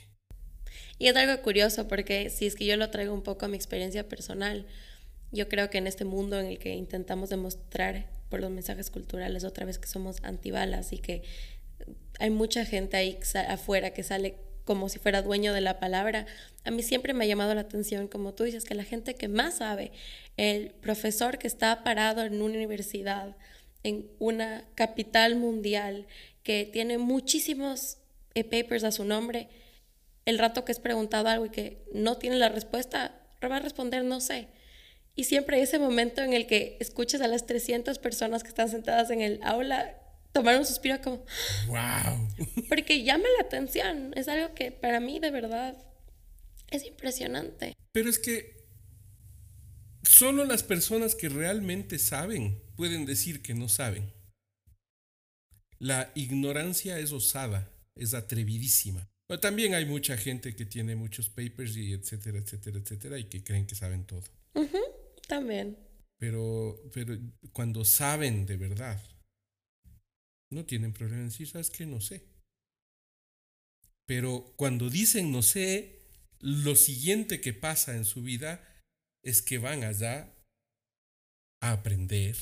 Y 0.98 1.08
es 1.08 1.16
algo 1.16 1.42
curioso 1.42 1.88
porque 1.88 2.28
si 2.28 2.46
es 2.46 2.54
que 2.54 2.66
yo 2.66 2.76
lo 2.76 2.90
traigo 2.90 3.14
un 3.14 3.22
poco 3.22 3.46
a 3.46 3.48
mi 3.48 3.56
experiencia 3.56 4.08
personal, 4.08 4.66
yo 5.32 5.48
creo 5.48 5.70
que 5.70 5.78
en 5.78 5.86
este 5.86 6.04
mundo 6.04 6.38
en 6.38 6.46
el 6.46 6.58
que 6.58 6.74
intentamos 6.74 7.30
demostrar 7.30 8.10
por 8.28 8.40
los 8.40 8.50
mensajes 8.50 8.90
culturales 8.90 9.44
otra 9.44 9.64
vez 9.64 9.78
que 9.78 9.88
somos 9.88 10.18
antibalas 10.22 10.92
y 10.92 10.98
que 10.98 11.22
hay 12.18 12.30
mucha 12.30 12.64
gente 12.64 12.96
ahí 12.96 13.18
afuera 13.48 13.92
que 13.94 14.02
sale 14.02 14.36
como 14.68 14.90
si 14.90 14.98
fuera 14.98 15.22
dueño 15.22 15.54
de 15.54 15.62
la 15.62 15.80
palabra, 15.80 16.26
a 16.62 16.70
mí 16.70 16.82
siempre 16.82 17.14
me 17.14 17.24
ha 17.24 17.26
llamado 17.26 17.54
la 17.54 17.62
atención, 17.62 18.06
como 18.06 18.34
tú 18.34 18.44
dices, 18.44 18.66
que 18.66 18.74
la 18.74 18.84
gente 18.84 19.14
que 19.14 19.26
más 19.26 19.56
sabe, 19.56 19.92
el 20.36 20.72
profesor 20.82 21.38
que 21.38 21.46
está 21.46 21.82
parado 21.82 22.22
en 22.22 22.42
una 22.42 22.56
universidad, 22.56 23.34
en 23.82 24.10
una 24.18 24.66
capital 24.74 25.36
mundial, 25.36 26.06
que 26.42 26.68
tiene 26.70 26.98
muchísimos 26.98 27.96
eh, 28.34 28.44
papers 28.44 28.84
a 28.84 28.92
su 28.92 29.04
nombre, 29.06 29.48
el 30.26 30.38
rato 30.38 30.66
que 30.66 30.72
es 30.72 30.80
preguntado 30.80 31.28
algo 31.28 31.46
y 31.46 31.50
que 31.50 31.82
no 31.94 32.18
tiene 32.18 32.36
la 32.36 32.50
respuesta, 32.50 33.22
va 33.42 33.56
a 33.56 33.60
responder 33.60 34.04
no 34.04 34.20
sé. 34.20 34.48
Y 35.16 35.24
siempre 35.24 35.62
ese 35.62 35.78
momento 35.78 36.20
en 36.20 36.34
el 36.34 36.46
que 36.46 36.76
escuchas 36.78 37.22
a 37.22 37.26
las 37.26 37.46
300 37.46 37.98
personas 37.98 38.42
que 38.42 38.50
están 38.50 38.68
sentadas 38.68 39.08
en 39.08 39.22
el 39.22 39.40
aula 39.44 39.97
tomar 40.32 40.58
un 40.58 40.66
suspiro 40.66 41.00
como, 41.00 41.24
wow. 41.66 42.28
Porque 42.68 43.04
llama 43.04 43.24
la 43.38 43.46
atención, 43.46 44.12
es 44.16 44.28
algo 44.28 44.54
que 44.54 44.72
para 44.72 45.00
mí 45.00 45.18
de 45.18 45.30
verdad 45.30 45.76
es 46.70 46.84
impresionante. 46.84 47.74
Pero 47.92 48.10
es 48.10 48.18
que 48.18 48.56
solo 50.02 50.44
las 50.44 50.62
personas 50.62 51.14
que 51.14 51.28
realmente 51.28 51.98
saben 51.98 52.62
pueden 52.76 53.06
decir 53.06 53.42
que 53.42 53.54
no 53.54 53.68
saben. 53.68 54.12
La 55.78 56.10
ignorancia 56.14 56.98
es 56.98 57.12
osada, 57.12 57.70
es 57.94 58.14
atrevidísima. 58.14 59.08
Pero 59.28 59.40
también 59.40 59.74
hay 59.74 59.84
mucha 59.84 60.16
gente 60.16 60.56
que 60.56 60.64
tiene 60.64 60.96
muchos 60.96 61.28
papers 61.28 61.76
y 61.76 61.92
etcétera, 61.92 62.38
etcétera, 62.38 62.78
etcétera, 62.78 63.18
y 63.18 63.24
que 63.24 63.44
creen 63.44 63.66
que 63.66 63.74
saben 63.74 64.04
todo. 64.04 64.24
también. 65.28 65.78
Pero, 66.18 66.82
pero 66.92 67.16
cuando 67.52 67.84
saben 67.84 68.46
de 68.46 68.56
verdad, 68.56 69.00
no 70.50 70.64
tienen 70.64 70.92
problema 70.92 71.22
en 71.22 71.28
decir, 71.28 71.48
¿sabes 71.48 71.70
qué? 71.70 71.86
No 71.86 72.00
sé. 72.00 72.22
Pero 74.06 74.54
cuando 74.56 74.88
dicen 74.88 75.30
no 75.30 75.42
sé, 75.42 76.00
lo 76.40 76.76
siguiente 76.76 77.40
que 77.40 77.52
pasa 77.52 77.96
en 77.96 78.04
su 78.04 78.22
vida 78.22 78.64
es 79.22 79.42
que 79.42 79.58
van 79.58 79.84
allá 79.84 80.34
a 81.60 81.72
aprender. 81.72 82.36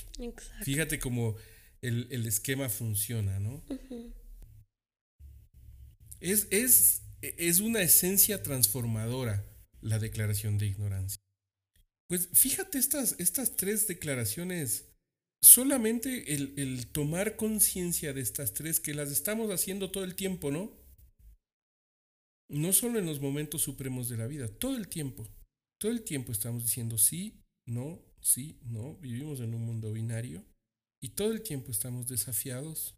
Fíjate 0.62 0.98
cómo 0.98 1.36
el, 1.82 2.26
esquema 2.26 2.68
funciona, 2.68 3.40
¿no? 3.40 3.64
es, 6.20 6.46
es, 6.50 7.02
es 7.22 7.60
una 7.60 7.82
esencia 7.82 8.42
transformadora 8.42 9.44
la 9.80 9.98
declaración 9.98 10.58
de 10.58 10.66
ignorancia. 10.66 11.20
Pues 12.08 12.28
fíjate 12.32 12.78
estas, 12.78 13.16
estas 13.18 13.56
tres 13.56 13.88
declaraciones 13.88 14.84
solamente 15.42 16.34
el, 16.34 16.86
tomar 16.92 17.36
conciencia 17.36 18.12
de 18.12 18.20
estas 18.20 18.54
tres, 18.54 18.80
que 18.80 18.94
las 18.94 19.10
estamos 19.10 19.50
haciendo 19.50 19.90
todo 19.90 20.04
el 20.04 20.14
tiempo, 20.14 20.50
¿no? 20.50 20.72
No 22.48 22.72
solo 22.72 22.98
en 22.98 23.06
los 23.06 23.20
momentos 23.20 23.62
supremos 23.62 24.08
de 24.08 24.16
la 24.16 24.26
vida, 24.26 24.48
todo 24.48 24.76
el 24.76 24.88
tiempo. 24.88 25.28
Todo 25.80 25.92
el 25.92 26.04
tiempo 26.04 26.32
estamos 26.32 26.62
diciendo 26.62 26.96
sí, 26.96 27.42
no, 27.66 28.02
sí, 28.20 28.58
no. 28.62 28.96
Vivimos 28.96 29.40
en 29.40 29.54
un 29.54 29.66
mundo 29.66 29.92
binario 29.92 30.44
y 31.02 31.10
todo 31.10 31.32
el 31.32 31.42
tiempo 31.42 31.70
estamos 31.70 32.08
desafiados 32.08 32.96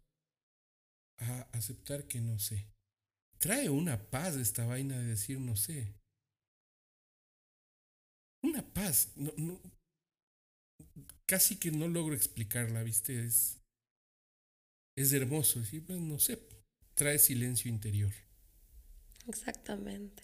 a 1.17 1.41
aceptar 1.51 2.07
que 2.07 2.21
no 2.21 2.39
sé. 2.39 2.67
Trae 3.37 3.69
una 3.69 4.09
paz 4.09 4.35
esta 4.35 4.65
vaina 4.65 4.97
de 4.97 5.05
decir 5.05 5.39
no 5.39 5.55
sé. 5.55 5.93
Una 8.41 8.63
paz. 8.73 9.11
No, 9.15 9.33
no, 9.37 9.59
casi 11.29 11.57
que 11.57 11.69
no 11.69 11.87
logro 11.87 12.15
explicarla, 12.15 12.81
¿viste? 12.81 13.23
Es, 13.23 13.59
es 14.97 15.13
hermoso. 15.13 15.63
¿sí? 15.63 15.79
Pues, 15.79 15.99
no 15.99 16.17
sé, 16.17 16.39
trae 16.95 17.19
silencio 17.19 17.69
interior. 17.69 18.11
Exactamente. 19.27 20.23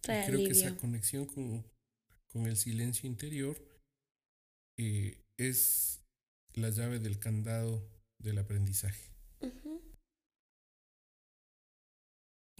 Trae 0.00 0.26
creo 0.26 0.40
que 0.40 0.50
esa 0.50 0.76
conexión 0.76 1.26
con, 1.26 1.64
con, 2.26 2.46
el 2.46 2.56
silencio 2.56 3.08
interior 3.08 3.56
eh, 4.76 5.22
es 5.38 6.00
la 6.54 6.70
llave 6.70 6.98
del 6.98 7.20
candado 7.20 7.88
del 8.18 8.38
aprendizaje. 8.38 9.08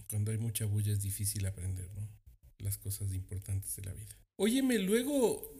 Cuando 0.09 0.31
hay 0.31 0.37
mucha 0.37 0.63
bulla 0.63 0.93
es 0.93 1.01
difícil 1.01 1.45
aprender, 1.45 1.93
¿no? 1.93 2.07
Las 2.59 2.77
cosas 2.77 3.11
importantes 3.11 3.75
de 3.75 3.83
la 3.83 3.93
vida. 3.93 4.17
Óyeme, 4.39 4.79
luego 4.79 5.56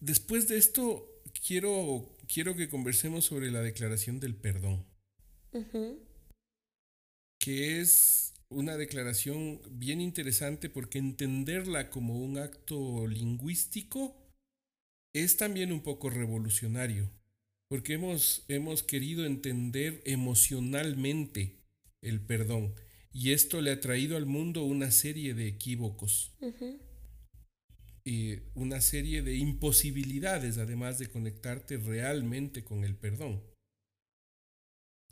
después 0.00 0.48
de 0.48 0.58
esto, 0.58 1.20
quiero, 1.46 2.16
quiero 2.32 2.56
que 2.56 2.68
conversemos 2.68 3.24
sobre 3.24 3.50
la 3.50 3.62
declaración 3.62 4.20
del 4.20 4.34
perdón. 4.34 4.86
Que 7.38 7.80
es 7.80 8.34
una 8.48 8.76
declaración 8.76 9.60
bien 9.70 10.00
interesante 10.00 10.68
porque 10.68 10.98
entenderla 10.98 11.90
como 11.90 12.18
un 12.18 12.38
acto 12.38 13.06
lingüístico 13.06 14.16
es 15.12 15.36
también 15.36 15.72
un 15.72 15.82
poco 15.82 16.10
revolucionario. 16.10 17.10
Porque 17.68 17.94
hemos, 17.94 18.44
hemos 18.48 18.82
querido 18.82 19.24
entender 19.24 20.02
emocionalmente 20.04 21.62
el 22.02 22.20
perdón. 22.20 22.74
Y 23.12 23.32
esto 23.32 23.60
le 23.60 23.70
ha 23.70 23.80
traído 23.80 24.16
al 24.16 24.26
mundo 24.26 24.64
una 24.64 24.90
serie 24.90 25.34
de 25.34 25.48
equívocos 25.48 26.34
una 28.54 28.80
serie 28.80 29.22
de 29.22 29.36
imposibilidades, 29.36 30.58
además 30.58 30.98
de 30.98 31.08
conectarte 31.08 31.76
realmente 31.76 32.64
con 32.64 32.84
el 32.84 32.96
perdón. 32.96 33.42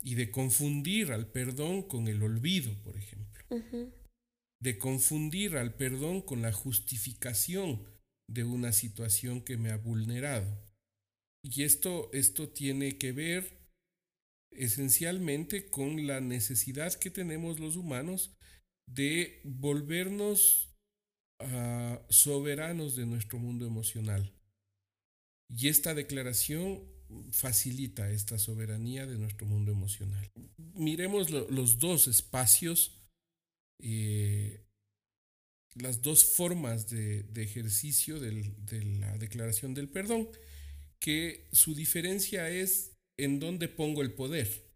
Y 0.03 0.15
de 0.15 0.31
confundir 0.31 1.11
al 1.11 1.31
perdón 1.31 1.83
con 1.83 2.07
el 2.07 2.21
olvido, 2.23 2.73
por 2.83 2.97
ejemplo. 2.97 3.45
De 4.61 4.77
confundir 4.77 5.57
al 5.57 5.75
perdón 5.75 6.21
con 6.21 6.41
la 6.41 6.51
justificación 6.51 7.87
de 8.29 8.43
una 8.43 8.71
situación 8.71 9.41
que 9.41 9.57
me 9.57 9.71
ha 9.71 9.77
vulnerado. 9.77 10.65
Y 11.43 11.63
esto, 11.63 12.09
esto 12.13 12.49
tiene 12.49 12.97
que 12.97 13.11
ver 13.11 13.61
esencialmente 14.51 15.69
con 15.69 16.07
la 16.07 16.19
necesidad 16.19 16.93
que 16.93 17.09
tenemos 17.09 17.59
los 17.59 17.75
humanos 17.75 18.35
de 18.87 19.41
volvernos 19.43 20.70
soberanos 22.09 22.95
de 22.95 23.05
nuestro 23.05 23.39
mundo 23.39 23.65
emocional. 23.65 24.33
Y 25.49 25.67
esta 25.67 25.93
declaración 25.93 26.83
facilita 27.31 28.09
esta 28.09 28.37
soberanía 28.37 29.05
de 29.05 29.17
nuestro 29.17 29.45
mundo 29.45 29.71
emocional. 29.71 30.31
Miremos 30.73 31.29
los 31.29 31.79
dos 31.79 32.07
espacios, 32.07 33.01
eh, 33.79 34.65
las 35.75 36.01
dos 36.01 36.23
formas 36.23 36.89
de, 36.89 37.25
ejercicio 37.35 38.19
de 38.19 38.83
la 38.99 39.17
declaración 39.17 39.73
del 39.73 39.89
perdón, 39.89 40.29
que 40.99 41.47
su 41.51 41.75
diferencia 41.75 42.49
es 42.49 42.91
en 43.17 43.39
dónde 43.39 43.67
pongo 43.67 44.01
el 44.01 44.13
poder. 44.13 44.71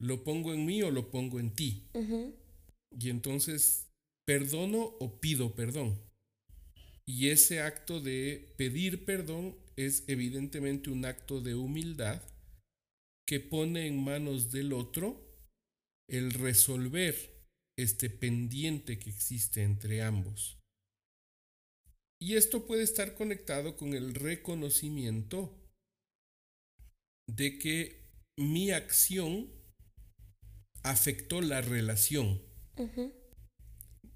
¿Lo 0.00 0.22
pongo 0.22 0.54
en 0.54 0.64
mí 0.64 0.82
o 0.82 0.90
lo 0.90 1.10
pongo 1.10 1.40
en 1.40 1.54
ti? 1.54 1.88
Y 2.90 3.10
entonces 3.10 3.87
perdono 4.28 4.82
o 5.00 5.20
pido 5.20 5.54
perdón. 5.54 5.98
Y 7.06 7.30
ese 7.30 7.62
acto 7.62 7.98
de 7.98 8.52
pedir 8.58 9.06
perdón 9.06 9.56
es 9.76 10.04
evidentemente 10.06 10.90
un 10.90 11.06
acto 11.06 11.40
de 11.40 11.54
humildad 11.54 12.20
que 13.26 13.40
pone 13.40 13.86
en 13.86 14.04
manos 14.04 14.52
del 14.52 14.74
otro 14.74 15.34
el 16.10 16.32
resolver 16.32 17.14
este 17.78 18.10
pendiente 18.10 18.98
que 18.98 19.08
existe 19.08 19.62
entre 19.62 20.02
ambos. 20.02 20.58
Y 22.20 22.34
esto 22.36 22.66
puede 22.66 22.82
estar 22.82 23.14
conectado 23.14 23.78
con 23.78 23.94
el 23.94 24.12
reconocimiento 24.12 25.58
de 27.26 27.58
que 27.58 28.10
mi 28.36 28.72
acción 28.72 29.50
afectó 30.82 31.40
la 31.40 31.62
relación 31.62 32.42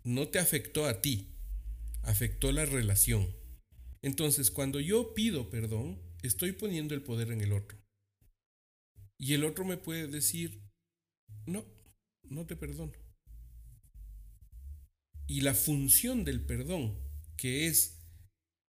no 0.05 0.29
te 0.29 0.39
afectó 0.39 0.87
a 0.87 1.01
ti, 1.01 1.29
afectó 2.03 2.53
la 2.53 2.65
relación. 2.65 3.35
Entonces, 4.03 4.51
cuando 4.51 4.81
yo 4.81 5.15
pido 5.15 5.51
perdón, 5.51 6.01
estoy 6.23 6.53
poniendo 6.53 6.95
el 6.95 7.03
poder 7.03 7.31
en 7.31 7.41
el 7.41 7.53
otro. 7.53 7.79
Y 9.19 9.35
el 9.35 9.45
otro 9.45 9.65
me 9.65 9.77
puede 9.77 10.09
decir, 10.09 10.61
no, 11.47 11.65
no 12.25 12.47
te 12.47 12.57
perdono. 12.57 12.93
Y 15.29 15.43
la 15.43 15.55
función 15.55 16.25
del 16.25 16.45
perdón, 16.45 16.99
que 17.37 17.69
es 17.69 18.01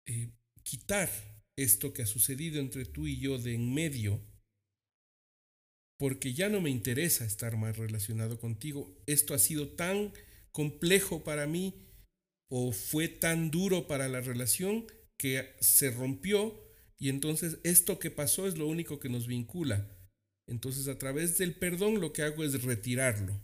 eh, 0.08 0.32
quitar 0.64 1.10
esto 1.56 1.94
que 1.94 2.02
ha 2.02 2.08
sucedido 2.08 2.60
entre 2.60 2.86
tú 2.86 3.06
y 3.08 3.20
yo 3.20 3.38
de 3.38 3.54
en 3.54 3.74
medio, 3.74 4.20
porque 5.98 6.34
ya 6.34 6.50
no 6.50 6.62
me 6.62 6.70
interesa 6.70 7.26
estar 7.26 7.58
más 7.58 7.78
relacionado 7.78 8.40
contigo. 8.40 8.98
Esto 9.06 9.34
ha 9.34 9.40
sido 9.40 9.70
tan 9.70 10.14
complejo 10.52 11.24
para 11.24 11.48
mí 11.48 11.86
o 12.50 12.72
fue 12.72 13.08
tan 13.08 13.52
duro 13.52 13.88
para 13.88 14.08
la 14.08 14.22
relación 14.22 14.86
que 15.18 15.56
se 15.60 15.92
rompió 15.92 16.60
y 16.98 17.10
entonces 17.10 17.60
esto 17.64 18.00
que 18.00 18.12
pasó 18.12 18.48
es 18.48 18.58
lo 18.58 18.68
único 18.68 19.00
que 19.00 19.10
nos 19.10 19.28
vincula. 19.28 19.96
Entonces 20.48 20.88
a 20.88 20.98
través 20.98 21.38
del 21.38 21.56
perdón 21.56 22.02
lo 22.02 22.12
que 22.12 22.24
hago 22.24 22.44
es 22.44 22.64
retirarlo. 22.64 23.40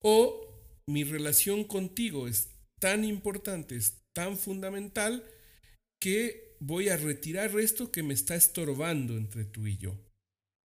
O 0.00 0.82
mi 0.86 1.04
relación 1.04 1.64
contigo 1.64 2.28
es 2.28 2.50
tan 2.80 3.04
importante, 3.04 3.76
es 3.76 4.02
tan 4.12 4.36
fundamental 4.36 5.24
que 6.00 6.56
voy 6.60 6.88
a 6.88 6.96
retirar 6.96 7.58
esto 7.58 7.92
que 7.92 8.02
me 8.02 8.14
está 8.14 8.34
estorbando 8.34 9.16
entre 9.16 9.44
tú 9.44 9.66
y 9.66 9.76
yo. 9.78 9.98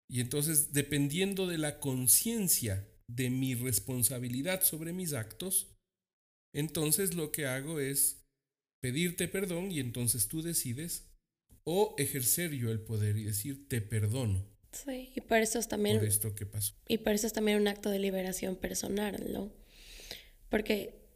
Y 0.09 0.21
entonces, 0.21 0.71
dependiendo 0.73 1.47
de 1.47 1.57
la 1.57 1.79
conciencia 1.79 2.87
de 3.09 3.29
mi 3.29 3.55
responsabilidad 3.55 4.61
sobre 4.61 4.93
mis 4.93 5.13
actos, 5.13 5.67
entonces 6.53 7.15
lo 7.15 7.31
que 7.31 7.45
hago 7.45 7.79
es 7.79 8.23
pedirte 8.81 9.27
perdón 9.27 9.71
y 9.71 9.79
entonces 9.79 10.27
tú 10.27 10.41
decides 10.41 11.07
o 11.63 11.95
ejercer 11.97 12.53
yo 12.53 12.71
el 12.71 12.79
poder 12.79 13.17
y 13.17 13.23
decir 13.23 13.67
te 13.67 13.81
perdono. 13.81 14.45
Sí, 14.71 15.11
y 15.15 15.21
por 15.21 15.37
eso 15.37 15.59
es 15.59 15.67
también... 15.67 15.97
Por 15.97 16.07
esto 16.07 16.35
que 16.35 16.45
pasó. 16.45 16.75
Y 16.87 16.99
por 16.99 17.13
eso 17.13 17.27
es 17.27 17.33
también 17.33 17.59
un 17.59 17.67
acto 17.67 17.89
de 17.89 17.99
liberación 17.99 18.55
personal, 18.55 19.31
¿no? 19.31 19.51
Porque 20.49 21.07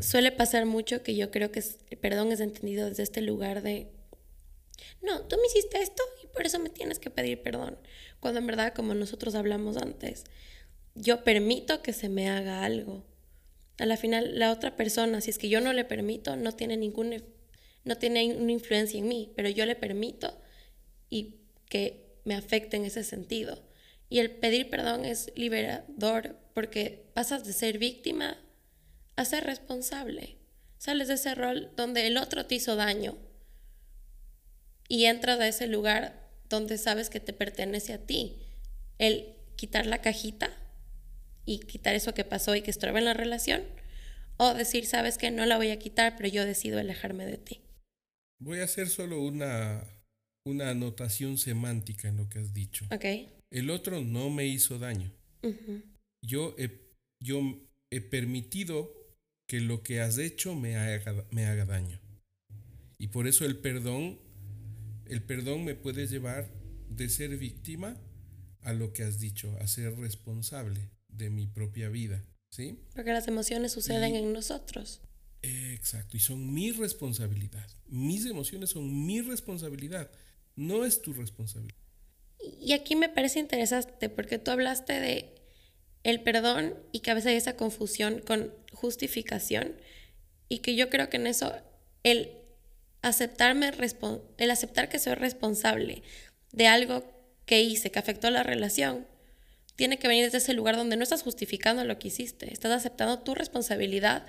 suele 0.00 0.32
pasar 0.32 0.66
mucho 0.66 1.02
que 1.02 1.16
yo 1.16 1.30
creo 1.30 1.52
que 1.52 1.62
el 1.90 1.98
perdón 1.98 2.32
es 2.32 2.40
entendido 2.40 2.88
desde 2.88 3.02
este 3.02 3.20
lugar 3.20 3.62
de, 3.62 3.90
no, 5.02 5.22
tú 5.26 5.36
me 5.36 5.46
hiciste 5.46 5.82
esto 5.82 6.02
y 6.22 6.26
por 6.28 6.46
eso 6.46 6.58
me 6.58 6.70
tienes 6.70 6.98
que 6.98 7.10
pedir 7.10 7.42
perdón. 7.42 7.78
Cuando 8.20 8.40
en 8.40 8.46
verdad, 8.46 8.74
como 8.74 8.94
nosotros 8.94 9.34
hablamos 9.34 9.76
antes, 9.76 10.24
yo 10.94 11.24
permito 11.24 11.82
que 11.82 11.92
se 11.92 12.08
me 12.08 12.28
haga 12.28 12.64
algo. 12.64 13.04
A 13.78 13.86
la 13.86 13.96
final, 13.96 14.38
la 14.38 14.52
otra 14.52 14.76
persona, 14.76 15.20
si 15.20 15.30
es 15.30 15.38
que 15.38 15.48
yo 15.48 15.60
no 15.60 15.72
le 15.72 15.84
permito, 15.84 16.36
no 16.36 16.52
tiene 16.52 16.76
ninguna, 16.76 17.18
no 17.84 17.96
tiene 17.96 18.34
una 18.34 18.52
influencia 18.52 18.98
en 18.98 19.08
mí, 19.08 19.32
pero 19.34 19.48
yo 19.48 19.66
le 19.66 19.76
permito 19.76 20.38
y 21.08 21.36
que 21.68 22.18
me 22.24 22.34
afecte 22.34 22.76
en 22.76 22.84
ese 22.84 23.04
sentido. 23.04 23.62
Y 24.08 24.18
el 24.18 24.30
pedir 24.30 24.68
perdón 24.68 25.04
es 25.04 25.32
liberador 25.34 26.36
porque 26.54 27.10
pasas 27.14 27.44
de 27.46 27.52
ser 27.52 27.78
víctima 27.78 28.38
a 29.16 29.24
ser 29.24 29.44
responsable. 29.44 30.36
Sales 30.78 31.08
de 31.08 31.14
ese 31.14 31.34
rol 31.34 31.70
donde 31.76 32.06
el 32.06 32.18
otro 32.18 32.46
te 32.46 32.56
hizo 32.56 32.76
daño 32.76 33.16
y 34.88 35.06
entras 35.06 35.40
a 35.40 35.48
ese 35.48 35.66
lugar 35.66 36.28
donde 36.48 36.76
sabes 36.76 37.08
que 37.08 37.20
te 37.20 37.32
pertenece 37.32 37.94
a 37.94 38.04
ti. 38.04 38.42
El 38.98 39.34
quitar 39.56 39.86
la 39.86 40.02
cajita 40.02 40.61
y 41.44 41.60
quitar 41.60 41.94
eso 41.94 42.14
que 42.14 42.24
pasó 42.24 42.54
y 42.54 42.62
que 42.62 42.70
estorba 42.70 42.98
en 42.98 43.04
la 43.04 43.14
relación 43.14 43.62
o 44.36 44.54
decir, 44.54 44.86
sabes 44.86 45.18
que 45.18 45.30
no 45.30 45.46
la 45.46 45.56
voy 45.56 45.70
a 45.70 45.78
quitar, 45.78 46.16
pero 46.16 46.28
yo 46.28 46.44
decido 46.44 46.78
alejarme 46.78 47.26
de 47.26 47.38
ti. 47.38 47.60
Voy 48.40 48.58
a 48.58 48.64
hacer 48.64 48.88
solo 48.88 49.20
una, 49.22 49.84
una 50.44 50.70
anotación 50.70 51.38
semántica 51.38 52.08
en 52.08 52.16
lo 52.16 52.28
que 52.28 52.40
has 52.40 52.52
dicho. 52.52 52.86
Okay. 52.90 53.28
El 53.50 53.70
otro 53.70 54.00
no 54.00 54.30
me 54.30 54.46
hizo 54.46 54.78
daño. 54.78 55.12
yo, 56.24 56.56
yo 57.20 57.40
he 57.90 58.00
permitido 58.00 58.92
que 59.48 59.60
lo 59.60 59.82
que 59.82 60.00
has 60.00 60.18
hecho 60.18 60.54
me 60.54 60.76
haga, 60.76 61.26
me 61.30 61.46
haga 61.46 61.66
daño. 61.66 62.00
Y 62.98 63.08
por 63.08 63.26
eso 63.26 63.44
el 63.44 63.58
perdón, 63.58 64.18
el 65.06 65.22
perdón 65.22 65.64
me 65.64 65.74
puede 65.74 66.06
llevar 66.06 66.50
de 66.88 67.08
ser 67.08 67.36
víctima 67.36 67.96
a 68.62 68.72
lo 68.72 68.92
que 68.92 69.02
has 69.02 69.18
dicho, 69.20 69.56
a 69.60 69.66
ser 69.66 69.96
responsable 69.96 70.90
de 71.12 71.30
mi 71.30 71.46
propia 71.46 71.88
vida, 71.88 72.24
¿sí? 72.50 72.80
Porque 72.94 73.12
las 73.12 73.28
emociones 73.28 73.72
suceden 73.72 74.16
en 74.16 74.32
nosotros. 74.32 75.00
Exacto, 75.42 76.16
y 76.16 76.20
son 76.20 76.52
mi 76.52 76.72
responsabilidad. 76.72 77.68
Mis 77.86 78.26
emociones 78.26 78.70
son 78.70 79.06
mi 79.06 79.20
responsabilidad, 79.20 80.10
no 80.56 80.84
es 80.84 81.02
tu 81.02 81.12
responsabilidad. 81.12 81.76
Y 82.60 82.72
aquí 82.72 82.96
me 82.96 83.08
parece 83.08 83.38
interesante 83.38 84.08
porque 84.08 84.38
tú 84.38 84.50
hablaste 84.50 84.94
de 85.00 85.34
el 86.02 86.22
perdón 86.22 86.74
y 86.90 87.00
que 87.00 87.10
a 87.10 87.14
veces 87.14 87.28
hay 87.28 87.36
esa 87.36 87.56
confusión 87.56 88.20
con 88.20 88.52
justificación 88.72 89.76
y 90.48 90.58
que 90.58 90.74
yo 90.74 90.90
creo 90.90 91.08
que 91.08 91.16
en 91.16 91.26
eso 91.26 91.52
el 92.02 92.32
aceptarme 93.02 93.70
el 94.38 94.50
aceptar 94.50 94.88
que 94.88 94.98
soy 94.98 95.14
responsable 95.14 96.02
de 96.52 96.66
algo 96.66 97.04
que 97.46 97.62
hice 97.62 97.90
que 97.90 97.98
afectó 97.98 98.30
la 98.30 98.42
relación 98.42 99.06
tiene 99.76 99.98
que 99.98 100.08
venir 100.08 100.24
desde 100.24 100.38
ese 100.38 100.54
lugar 100.54 100.76
donde 100.76 100.96
no 100.96 101.02
estás 101.02 101.22
justificando 101.22 101.84
lo 101.84 101.98
que 101.98 102.08
hiciste, 102.08 102.52
estás 102.52 102.72
aceptando 102.72 103.20
tu 103.20 103.34
responsabilidad 103.34 104.26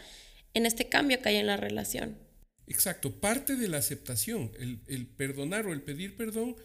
en 0.54 0.66
este 0.66 0.90
cambio 0.90 1.22
que 1.22 1.30
hay 1.30 1.36
en 1.38 1.48
la 1.48 1.58
relación. 1.58 2.18
Exacto, 2.68 3.20
parte 3.20 3.56
de 3.56 3.68
la 3.68 3.78
aceptación, 3.78 4.52
el, 4.58 5.08
perdonar 5.08 5.66
o 5.66 5.74
el 5.74 5.82
pedir 5.82 6.16
perdón, 6.16 6.56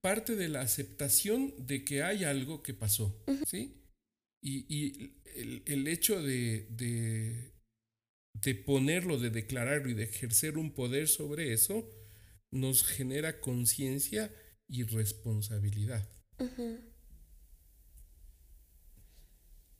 parte 0.00 0.36
de 0.36 0.48
la 0.48 0.60
aceptación 0.60 1.54
de 1.58 1.84
que 1.84 2.02
hay 2.02 2.24
algo 2.24 2.62
que 2.62 2.74
pasó, 2.74 3.24
¿sí? 3.46 3.82
Y, 4.42 5.14
el, 5.34 5.88
hecho 5.88 6.22
de, 6.22 6.66
de, 6.70 8.54
ponerlo, 8.54 9.18
de 9.18 9.30
declararlo 9.30 9.90
y 9.90 9.94
de 9.94 10.04
ejercer 10.04 10.56
un 10.56 10.72
poder 10.72 11.08
sobre 11.08 11.52
eso, 11.52 11.90
nos 12.50 12.84
genera 12.84 13.40
conciencia 13.40 14.32
y 14.68 14.84
responsabilidad. 14.84 16.08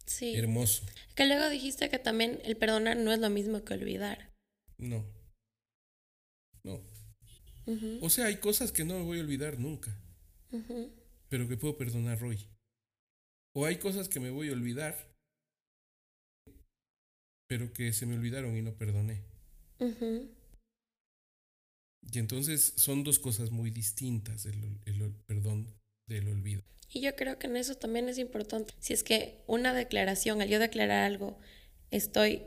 Sí. 0.06 0.36
Hermoso. 0.36 0.84
Que 1.14 1.26
luego 1.26 1.48
dijiste 1.48 1.90
que 1.90 1.98
también 1.98 2.40
el 2.44 2.56
perdonar 2.56 2.96
no 2.96 3.12
es 3.12 3.18
lo 3.18 3.30
mismo 3.30 3.64
que 3.64 3.74
olvidar. 3.74 4.32
No. 4.78 5.04
No. 6.62 6.80
O 8.00 8.10
sea, 8.10 8.26
hay 8.26 8.36
cosas 8.36 8.70
que 8.70 8.84
no 8.84 8.94
me 8.94 9.04
voy 9.04 9.18
a 9.18 9.22
olvidar 9.22 9.58
nunca, 9.58 9.96
pero 11.28 11.48
que 11.48 11.56
puedo 11.56 11.76
perdonar 11.76 12.22
hoy. 12.22 12.38
O 13.54 13.66
hay 13.66 13.78
cosas 13.78 14.08
que 14.08 14.20
me 14.20 14.30
voy 14.30 14.50
a 14.50 14.52
olvidar, 14.52 14.94
pero 17.48 17.72
que 17.72 17.92
se 17.92 18.06
me 18.06 18.14
olvidaron 18.14 18.56
y 18.56 18.62
no 18.62 18.76
perdoné. 18.76 19.24
Y 22.12 22.18
entonces 22.18 22.74
son 22.76 23.02
dos 23.02 23.18
cosas 23.18 23.50
muy 23.50 23.70
distintas, 23.70 24.46
el, 24.46 24.78
el, 24.84 25.12
perdón 25.26 25.66
del 26.06 26.28
olvido. 26.28 26.62
Y 26.88 27.00
yo 27.00 27.14
creo 27.16 27.38
que 27.38 27.46
en 27.46 27.56
eso 27.56 27.74
también 27.74 28.08
es 28.08 28.18
importante. 28.18 28.74
Si 28.78 28.92
es 28.92 29.02
que 29.02 29.42
una 29.46 29.74
declaración, 29.74 30.40
al 30.40 30.48
yo 30.48 30.58
declarar 30.58 31.04
algo, 31.04 31.38
estoy, 31.90 32.42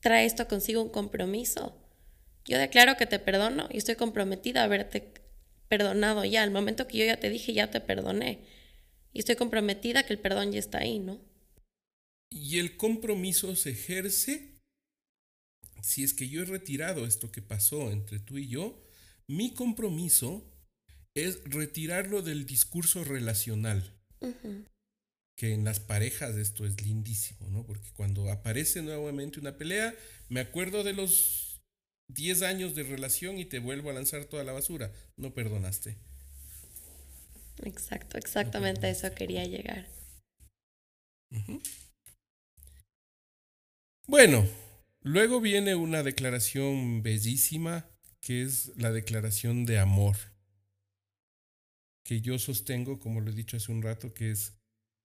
trae 0.00 0.26
esto 0.26 0.48
consigo 0.48 0.82
un 0.82 0.90
compromiso. 0.90 1.80
Yo 2.44 2.58
declaro 2.58 2.96
que 2.96 3.06
te 3.06 3.18
perdono 3.18 3.68
y 3.70 3.78
estoy 3.78 3.96
comprometida 3.96 4.60
a 4.60 4.64
haberte 4.64 5.14
perdonado 5.68 6.24
ya. 6.24 6.42
Al 6.42 6.50
momento 6.50 6.86
que 6.86 6.98
yo 6.98 7.04
ya 7.04 7.18
te 7.18 7.30
dije, 7.30 7.52
ya 7.52 7.70
te 7.70 7.80
perdoné 7.80 8.44
y 9.12 9.20
estoy 9.20 9.36
comprometida 9.36 10.04
que 10.04 10.12
el 10.12 10.18
perdón 10.18 10.52
ya 10.52 10.58
está 10.58 10.78
ahí, 10.78 10.98
¿no? 10.98 11.18
Y 12.30 12.58
el 12.58 12.76
compromiso 12.76 13.56
se 13.56 13.70
ejerce 13.70 14.60
si 15.80 16.04
es 16.04 16.12
que 16.12 16.28
yo 16.28 16.42
he 16.42 16.44
retirado 16.44 17.06
esto 17.06 17.30
que 17.30 17.42
pasó 17.42 17.90
entre 17.90 18.18
tú 18.18 18.38
y 18.38 18.48
yo, 18.48 18.82
mi 19.26 19.54
compromiso 19.54 20.52
es 21.16 21.42
retirarlo 21.44 22.22
del 22.22 22.46
discurso 22.46 23.02
relacional. 23.02 23.92
Que 25.36 25.52
en 25.52 25.64
las 25.64 25.80
parejas 25.80 26.36
esto 26.36 26.64
es 26.64 26.80
lindísimo, 26.82 27.48
¿no? 27.50 27.66
Porque 27.66 27.90
cuando 27.94 28.30
aparece 28.30 28.82
nuevamente 28.82 29.40
una 29.40 29.56
pelea, 29.56 29.94
me 30.28 30.40
acuerdo 30.40 30.84
de 30.84 30.92
los 30.92 31.60
10 32.08 32.42
años 32.42 32.74
de 32.74 32.84
relación 32.84 33.38
y 33.38 33.44
te 33.44 33.58
vuelvo 33.58 33.90
a 33.90 33.94
lanzar 33.94 34.26
toda 34.26 34.44
la 34.44 34.52
basura. 34.52 34.92
No 35.16 35.34
perdonaste. 35.34 35.96
Exacto, 37.64 38.18
exactamente 38.18 38.88
eso 38.90 39.14
quería 39.14 39.44
llegar. 39.44 39.88
Bueno, 44.06 44.46
luego 45.02 45.40
viene 45.40 45.74
una 45.74 46.02
declaración 46.02 47.02
bellísima 47.02 47.88
que 48.20 48.42
es 48.42 48.72
la 48.76 48.92
declaración 48.92 49.66
de 49.66 49.78
amor, 49.78 50.16
que 52.06 52.20
yo 52.20 52.38
sostengo, 52.38 53.00
como 53.00 53.20
lo 53.20 53.30
he 53.30 53.34
dicho 53.34 53.56
hace 53.56 53.72
un 53.72 53.82
rato, 53.82 54.14
que 54.14 54.30
es 54.30 54.56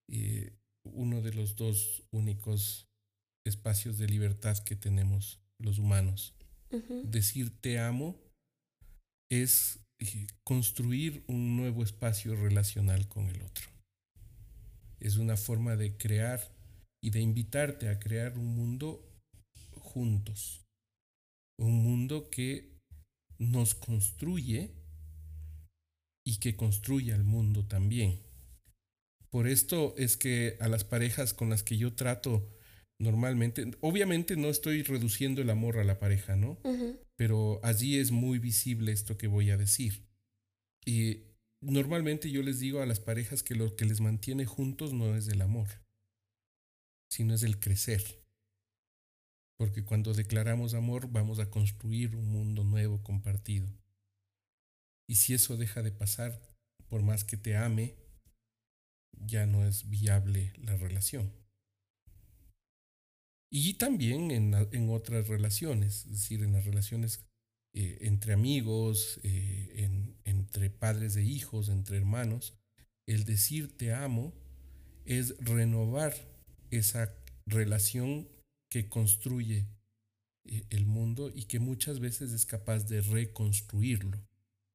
eh, 0.07 0.53
uno 0.83 1.23
de 1.23 1.33
los 1.33 1.55
dos 1.55 2.03
únicos 2.11 2.87
espacios 3.43 3.97
de 3.97 4.07
libertad 4.07 4.59
que 4.59 4.75
tenemos 4.75 5.39
los 5.59 5.79
humanos. 5.79 6.35
Decir 7.03 7.59
te 7.59 7.79
amo 7.79 8.15
es 9.29 9.79
construir 10.45 11.23
un 11.27 11.57
nuevo 11.57 11.83
espacio 11.83 12.35
relacional 12.35 13.07
con 13.09 13.25
el 13.25 13.41
otro. 13.41 13.67
es 14.99 15.17
una 15.17 15.35
forma 15.35 15.75
de 15.75 15.97
crear 15.97 16.39
y 17.03 17.09
de 17.09 17.19
invitarte 17.19 17.89
a 17.89 17.99
crear 17.99 18.37
un 18.37 18.55
mundo 18.55 19.03
juntos. 19.79 20.61
Un 21.59 21.83
mundo 21.83 22.29
que 22.29 22.77
nos 23.39 23.73
construye 23.73 24.80
y 26.23 26.37
que 26.37 26.55
construye 26.55 27.13
al 27.13 27.23
mundo 27.23 27.65
también. 27.65 28.19
Por 29.29 29.47
esto 29.47 29.95
es 29.97 30.17
que 30.17 30.57
a 30.59 30.67
las 30.67 30.83
parejas 30.83 31.33
con 31.33 31.49
las 31.49 31.63
que 31.63 31.77
yo 31.77 31.93
trato 31.93 32.49
normalmente, 32.99 33.71
obviamente 33.81 34.35
no 34.35 34.49
estoy 34.49 34.83
reduciendo 34.83 35.41
el 35.41 35.49
amor 35.49 35.79
a 35.79 35.83
la 35.83 35.99
pareja, 35.99 36.35
¿no? 36.35 36.59
Pero 37.15 37.59
allí 37.63 37.97
es 37.97 38.11
muy 38.11 38.39
visible 38.39 38.91
esto 38.91 39.17
que 39.17 39.27
voy 39.27 39.49
a 39.49 39.57
decir. 39.57 40.05
Y 40.85 41.23
normalmente 41.61 42.29
yo 42.29 42.43
les 42.43 42.59
digo 42.59 42.81
a 42.81 42.85
las 42.85 42.99
parejas 42.99 43.41
que 43.41 43.55
lo 43.55 43.75
que 43.75 43.85
les 43.85 44.01
mantiene 44.01 44.45
juntos 44.45 44.93
no 44.93 45.15
es 45.15 45.27
el 45.27 45.41
amor, 45.41 45.67
sino 47.09 47.33
es 47.33 47.43
el 47.43 47.59
crecer. 47.59 48.03
Porque 49.57 49.83
cuando 49.83 50.13
declaramos 50.13 50.73
amor 50.73 51.11
vamos 51.11 51.39
a 51.39 51.49
construir 51.49 52.15
un 52.15 52.27
mundo 52.27 52.63
nuevo 52.63 53.01
compartido. 53.01 53.67
Y 55.11 55.15
si 55.15 55.33
eso 55.33 55.57
deja 55.57 55.83
de 55.83 55.91
pasar, 55.91 56.41
por 56.87 57.01
más 57.01 57.25
que 57.25 57.35
te 57.35 57.57
ame, 57.57 57.97
ya 59.11 59.45
no 59.45 59.65
es 59.67 59.89
viable 59.89 60.53
la 60.55 60.77
relación. 60.77 61.33
Y 63.51 63.73
también 63.73 64.31
en, 64.31 64.53
en 64.53 64.89
otras 64.89 65.27
relaciones, 65.27 66.05
es 66.05 66.11
decir, 66.11 66.41
en 66.43 66.53
las 66.53 66.63
relaciones 66.63 67.25
eh, 67.73 67.97
entre 67.99 68.31
amigos, 68.31 69.19
eh, 69.23 69.89
entre 70.23 70.69
padres 70.69 71.13
de 71.13 71.25
hijos, 71.25 71.67
entre 71.67 71.97
hermanos, 71.97 72.53
el 73.05 73.25
decir 73.25 73.77
te 73.77 73.93
amo 73.93 74.33
es 75.03 75.37
renovar 75.39 76.13
esa 76.69 77.13
relación 77.45 78.29
que 78.69 78.87
construye 78.87 79.67
eh, 80.45 80.63
el 80.69 80.85
mundo 80.85 81.29
y 81.35 81.47
que 81.47 81.59
muchas 81.59 81.99
veces 81.99 82.31
es 82.31 82.45
capaz 82.45 82.87
de 82.87 83.01
reconstruirlo. 83.01 84.30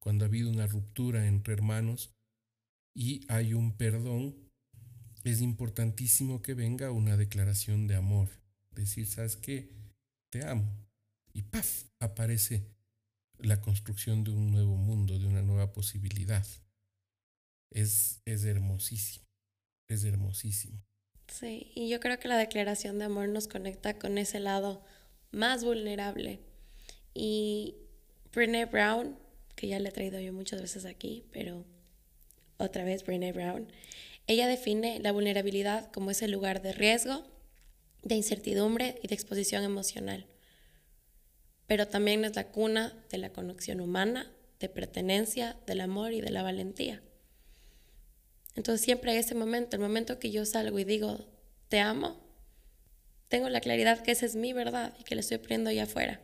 Cuando 0.07 0.23
ha 0.23 0.29
habido 0.29 0.49
una 0.49 0.67
ruptura 0.67 1.27
entre 1.27 1.51
hermanos 1.51 2.15
y 2.95 3.25
hay 3.27 3.53
un 3.53 3.75
perdón, 3.75 4.37
es 5.25 5.41
importantísimo 5.41 6.41
que 6.41 6.53
venga 6.53 6.91
una 6.91 7.17
declaración 7.17 7.87
de 7.87 7.95
amor 7.95 8.29
decir, 8.71 9.05
¿sabes 9.05 9.35
qué? 9.35 9.69
Te 10.31 10.47
amo. 10.47 10.63
Y 11.33 11.41
¡paf! 11.41 11.89
aparece 11.99 12.63
la 13.39 13.59
construcción 13.59 14.23
de 14.23 14.31
un 14.31 14.49
nuevo 14.49 14.77
mundo, 14.77 15.19
de 15.19 15.27
una 15.27 15.41
nueva 15.41 15.73
posibilidad. 15.73 16.47
Es, 17.69 18.21
es 18.23 18.45
hermosísimo, 18.45 19.25
es 19.89 20.05
hermosísimo. 20.05 20.81
Sí, 21.27 21.73
y 21.75 21.89
yo 21.89 21.99
creo 21.99 22.17
que 22.17 22.29
la 22.29 22.37
declaración 22.37 22.97
de 22.97 23.03
amor 23.03 23.27
nos 23.27 23.49
conecta 23.49 23.99
con 23.99 24.17
ese 24.17 24.39
lado 24.39 24.85
más 25.31 25.65
vulnerable. 25.65 26.39
Y 27.13 27.75
Brené 28.31 28.67
Brown, 28.67 29.26
que 29.57 29.67
ya 29.67 29.79
le 29.79 29.89
he 29.89 29.91
traído 29.91 30.19
yo 30.21 30.31
muchas 30.31 30.61
veces 30.61 30.85
aquí, 30.85 31.25
pero 31.33 31.65
otra 32.57 32.85
vez 32.85 33.03
Brené 33.03 33.33
Brown, 33.33 33.67
ella 34.27 34.47
define 34.47 34.99
la 34.99 35.11
vulnerabilidad 35.11 35.91
como 35.91 36.11
ese 36.11 36.27
lugar 36.27 36.61
de 36.61 36.71
riesgo, 36.71 37.25
de 38.03 38.15
incertidumbre 38.15 38.99
y 39.01 39.07
de 39.07 39.15
exposición 39.15 39.63
emocional. 39.63 40.27
Pero 41.65 41.87
también 41.87 42.23
es 42.23 42.35
la 42.35 42.47
cuna 42.47 42.93
de 43.09 43.17
la 43.17 43.33
conexión 43.33 43.81
humana, 43.81 44.31
de 44.59 44.69
pertenencia, 44.69 45.57
del 45.65 45.81
amor 45.81 46.13
y 46.13 46.21
de 46.21 46.29
la 46.29 46.43
valentía. 46.43 47.01
Entonces 48.55 48.85
siempre 48.85 49.17
ese 49.17 49.33
momento, 49.35 49.75
el 49.75 49.81
momento 49.81 50.19
que 50.19 50.31
yo 50.31 50.45
salgo 50.45 50.77
y 50.77 50.83
digo, 50.83 51.25
te 51.67 51.79
amo, 51.79 52.19
tengo 53.27 53.49
la 53.49 53.61
claridad 53.61 54.03
que 54.03 54.11
esa 54.11 54.25
es 54.25 54.35
mi 54.35 54.53
verdad 54.53 54.93
y 54.99 55.03
que 55.03 55.15
la 55.15 55.21
estoy 55.21 55.39
poniendo 55.39 55.71
allá 55.71 55.83
afuera. 55.83 56.21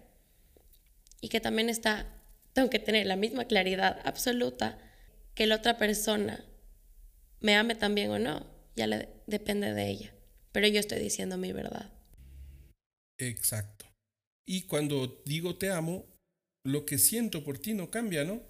Y 1.20 1.30
que 1.30 1.42
también 1.42 1.70
está, 1.70 2.08
tengo 2.54 2.70
que 2.70 2.80
tener 2.80 3.06
la 3.06 3.16
misma 3.16 3.46
claridad 3.46 4.00
absoluta 4.06 4.78
que 5.36 5.48
la 5.48 5.56
otra 5.56 5.78
persona 5.78 6.46
me 7.40 7.56
ame 7.56 7.76
también 7.76 8.12
o 8.12 8.20
no, 8.20 8.48
ya 8.76 8.88
le, 8.88 9.10
depende 9.28 9.74
de 9.74 9.90
ella 9.90 10.14
pero 10.54 10.68
yo 10.68 10.80
estoy 10.80 11.00
diciendo 11.00 11.38
mi 11.38 11.52
verdad. 11.52 11.92
Exacto. 13.20 13.86
Y 14.48 14.68
cuando 14.68 15.22
digo 15.26 15.58
te 15.58 15.70
amo, 15.72 16.06
lo 16.66 16.86
que 16.86 16.98
siento 16.98 17.44
por 17.44 17.60
ti 17.60 17.74
no 17.74 17.90
cambia, 17.90 18.24
¿no? 18.24 18.42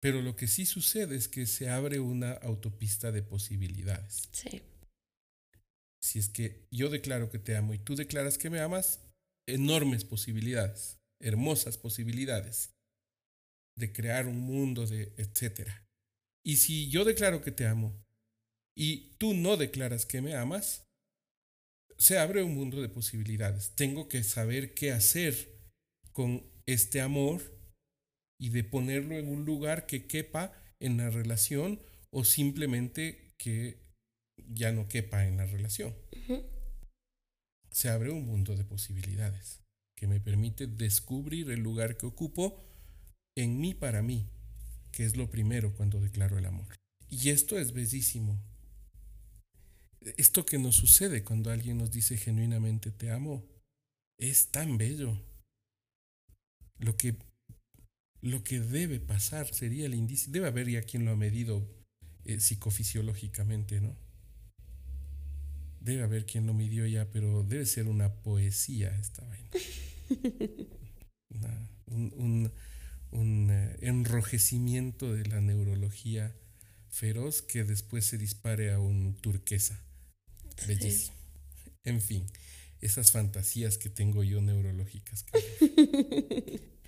Pero 0.00 0.22
lo 0.22 0.34
que 0.34 0.48
sí 0.48 0.66
sucede 0.66 1.16
es 1.16 1.28
que 1.28 1.46
se 1.46 1.68
abre 1.68 2.00
una 2.00 2.32
autopista 2.32 3.12
de 3.12 3.22
posibilidades. 3.22 4.28
Sí. 4.32 4.62
Si 6.00 6.18
es 6.18 6.28
que 6.28 6.66
yo 6.70 6.88
declaro 6.88 7.30
que 7.30 7.38
te 7.38 7.56
amo 7.56 7.74
y 7.74 7.78
tú 7.78 7.94
declaras 7.94 8.38
que 8.38 8.50
me 8.50 8.60
amas, 8.60 9.00
enormes 9.46 10.04
posibilidades, 10.04 10.98
hermosas 11.20 11.76
posibilidades 11.76 12.70
de 13.78 13.92
crear 13.92 14.26
un 14.26 14.40
mundo 14.40 14.86
de 14.86 15.12
etcétera. 15.16 15.86
Y 16.44 16.56
si 16.56 16.88
yo 16.88 17.04
declaro 17.04 17.42
que 17.42 17.52
te 17.52 17.66
amo 17.66 17.94
y 18.76 19.16
tú 19.18 19.34
no 19.34 19.56
declaras 19.56 20.06
que 20.06 20.22
me 20.22 20.34
amas, 20.34 20.86
se 21.98 22.18
abre 22.18 22.42
un 22.42 22.54
mundo 22.54 22.80
de 22.80 22.88
posibilidades. 22.88 23.74
Tengo 23.74 24.08
que 24.08 24.22
saber 24.22 24.74
qué 24.74 24.92
hacer 24.92 25.58
con 26.12 26.44
este 26.66 27.00
amor 27.00 27.42
y 28.40 28.50
de 28.50 28.64
ponerlo 28.64 29.16
en 29.16 29.28
un 29.28 29.44
lugar 29.44 29.86
que 29.86 30.06
quepa 30.06 30.52
en 30.80 30.96
la 30.96 31.10
relación 31.10 31.80
o 32.10 32.24
simplemente 32.24 33.34
que 33.36 33.82
ya 34.36 34.72
no 34.72 34.88
quepa 34.88 35.26
en 35.26 35.36
la 35.36 35.46
relación. 35.46 35.94
Se 37.70 37.88
abre 37.88 38.10
un 38.10 38.24
mundo 38.24 38.56
de 38.56 38.64
posibilidades 38.64 39.60
que 39.96 40.06
me 40.06 40.20
permite 40.20 40.66
descubrir 40.66 41.50
el 41.50 41.60
lugar 41.60 41.96
que 41.96 42.06
ocupo 42.06 42.64
en 43.42 43.60
mí 43.60 43.74
para 43.74 44.02
mí, 44.02 44.28
que 44.92 45.04
es 45.04 45.16
lo 45.16 45.30
primero 45.30 45.74
cuando 45.74 46.00
declaro 46.00 46.38
el 46.38 46.46
amor. 46.46 46.76
Y 47.08 47.30
esto 47.30 47.58
es 47.58 47.72
bellísimo, 47.72 48.38
esto 50.16 50.46
que 50.46 50.58
nos 50.58 50.76
sucede 50.76 51.24
cuando 51.24 51.50
alguien 51.50 51.78
nos 51.78 51.90
dice 51.90 52.16
genuinamente 52.16 52.90
te 52.90 53.10
amo 53.10 53.44
es 54.18 54.48
tan 54.48 54.78
bello. 54.78 55.20
Lo 56.78 56.96
que, 56.96 57.16
lo 58.20 58.44
que 58.44 58.60
debe 58.60 59.00
pasar 59.00 59.52
sería 59.52 59.86
el 59.86 59.94
indicio. 59.94 60.32
Debe 60.32 60.46
haber 60.46 60.68
ya 60.68 60.82
quien 60.82 61.04
lo 61.04 61.12
ha 61.12 61.16
medido 61.16 61.66
eh, 62.24 62.40
psicofisiológicamente, 62.40 63.80
¿no? 63.80 63.96
Debe 65.80 66.02
haber 66.02 66.26
quien 66.26 66.46
lo 66.46 66.54
midió 66.54 66.86
ya, 66.86 67.10
pero 67.10 67.42
debe 67.42 67.66
ser 67.66 67.88
una 67.88 68.12
poesía 68.14 68.96
esta 68.98 69.24
vaina. 69.24 69.50
un, 71.86 72.12
un 72.16 72.52
eh, 73.12 73.76
enrojecimiento 73.80 75.12
de 75.12 75.26
la 75.26 75.40
neurología 75.40 76.34
feroz 76.90 77.42
que 77.42 77.64
después 77.64 78.04
se 78.06 78.18
dispare 78.18 78.72
a 78.72 78.78
un 78.80 79.14
turquesa. 79.20 79.80
Bellísimo. 80.66 81.16
En 81.84 82.00
fin, 82.00 82.26
esas 82.80 83.12
fantasías 83.12 83.78
que 83.78 83.88
tengo 83.88 84.24
yo 84.24 84.40
neurológicas. 84.40 85.24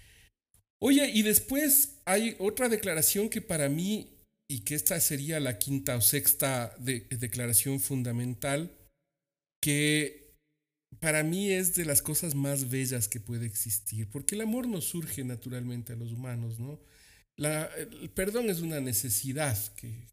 Oye, 0.82 1.10
y 1.10 1.22
después 1.22 2.00
hay 2.06 2.36
otra 2.38 2.68
declaración 2.68 3.28
que 3.28 3.42
para 3.42 3.68
mí, 3.68 4.16
y 4.48 4.60
que 4.60 4.74
esta 4.74 4.98
sería 5.00 5.38
la 5.38 5.58
quinta 5.58 5.96
o 5.96 6.00
sexta 6.00 6.74
declaración 6.78 7.80
fundamental, 7.80 8.76
que 9.60 10.29
para 10.98 11.22
mí 11.22 11.50
es 11.50 11.74
de 11.74 11.84
las 11.84 12.02
cosas 12.02 12.34
más 12.34 12.68
bellas 12.68 13.08
que 13.08 13.20
puede 13.20 13.46
existir, 13.46 14.10
porque 14.10 14.34
el 14.34 14.40
amor 14.40 14.66
no 14.66 14.80
surge 14.80 15.22
naturalmente 15.24 15.92
a 15.92 15.96
los 15.96 16.12
humanos, 16.12 16.58
¿no? 16.58 16.80
La, 17.36 17.66
el 17.76 18.10
perdón 18.10 18.50
es 18.50 18.60
una 18.60 18.80
necesidad 18.80 19.56
que, 19.74 20.08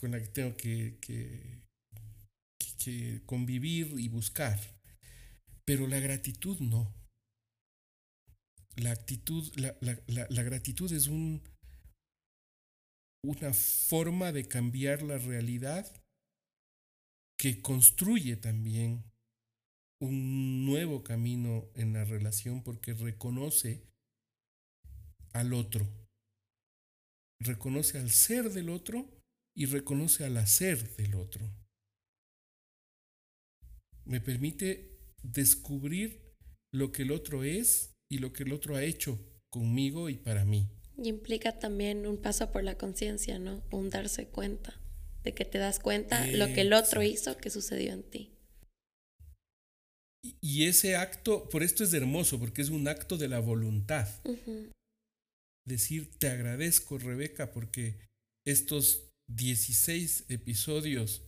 con 0.00 0.10
la 0.10 0.20
que 0.20 0.28
tengo 0.28 0.56
que, 0.56 0.98
que, 1.00 1.62
convivir 3.26 3.94
y 3.98 4.08
buscar. 4.08 4.58
Pero 5.64 5.86
la 5.86 6.00
gratitud 6.00 6.58
no. 6.60 6.92
La 8.76 8.90
actitud, 8.90 9.50
la, 9.56 9.76
la, 9.80 10.42
gratitud 10.42 10.92
es 10.92 11.06
un, 11.06 11.42
una 13.24 13.54
forma 13.54 14.32
de 14.32 14.46
cambiar 14.48 15.02
la 15.02 15.16
realidad 15.16 15.90
que 17.36 17.60
construye 17.60 18.36
también 18.36 19.04
un 20.00 20.66
nuevo 20.66 21.02
camino 21.02 21.70
en 21.74 21.92
la 21.92 22.04
relación 22.04 22.62
porque 22.62 22.94
reconoce 22.94 23.86
al 25.32 25.52
otro, 25.52 25.86
reconoce 27.40 27.98
al 27.98 28.10
ser 28.10 28.50
del 28.50 28.68
otro 28.68 29.08
y 29.56 29.66
reconoce 29.66 30.24
al 30.24 30.36
hacer 30.36 30.96
del 30.96 31.14
otro. 31.14 31.50
Me 34.04 34.20
permite 34.20 34.98
descubrir 35.22 36.34
lo 36.72 36.92
que 36.92 37.02
el 37.02 37.12
otro 37.12 37.44
es 37.44 37.94
y 38.10 38.18
lo 38.18 38.32
que 38.32 38.42
el 38.42 38.52
otro 38.52 38.76
ha 38.76 38.82
hecho 38.82 39.18
conmigo 39.48 40.08
y 40.08 40.16
para 40.16 40.44
mí. 40.44 40.68
Y 40.96 41.08
implica 41.08 41.58
también 41.58 42.06
un 42.06 42.20
paso 42.20 42.52
por 42.52 42.62
la 42.62 42.76
conciencia, 42.76 43.38
¿no? 43.38 43.62
Un 43.70 43.90
darse 43.90 44.28
cuenta. 44.28 44.80
De 45.24 45.34
que 45.34 45.44
te 45.44 45.58
das 45.58 45.80
cuenta 45.80 46.26
lo 46.26 46.46
que 46.48 46.60
el 46.60 46.72
otro 46.72 47.02
hizo 47.02 47.36
que 47.38 47.50
sucedió 47.50 47.92
en 47.92 48.02
ti. 48.02 48.30
Y 50.40 50.66
ese 50.66 50.96
acto, 50.96 51.48
por 51.48 51.62
esto 51.62 51.84
es 51.84 51.92
hermoso, 51.92 52.38
porque 52.38 52.62
es 52.62 52.70
un 52.70 52.88
acto 52.88 53.16
de 53.16 53.28
la 53.28 53.40
voluntad. 53.40 54.08
Decir, 55.66 56.10
te 56.18 56.28
agradezco, 56.28 56.98
Rebeca, 56.98 57.52
porque 57.52 57.98
estos 58.46 59.10
16 59.28 60.26
episodios 60.28 61.22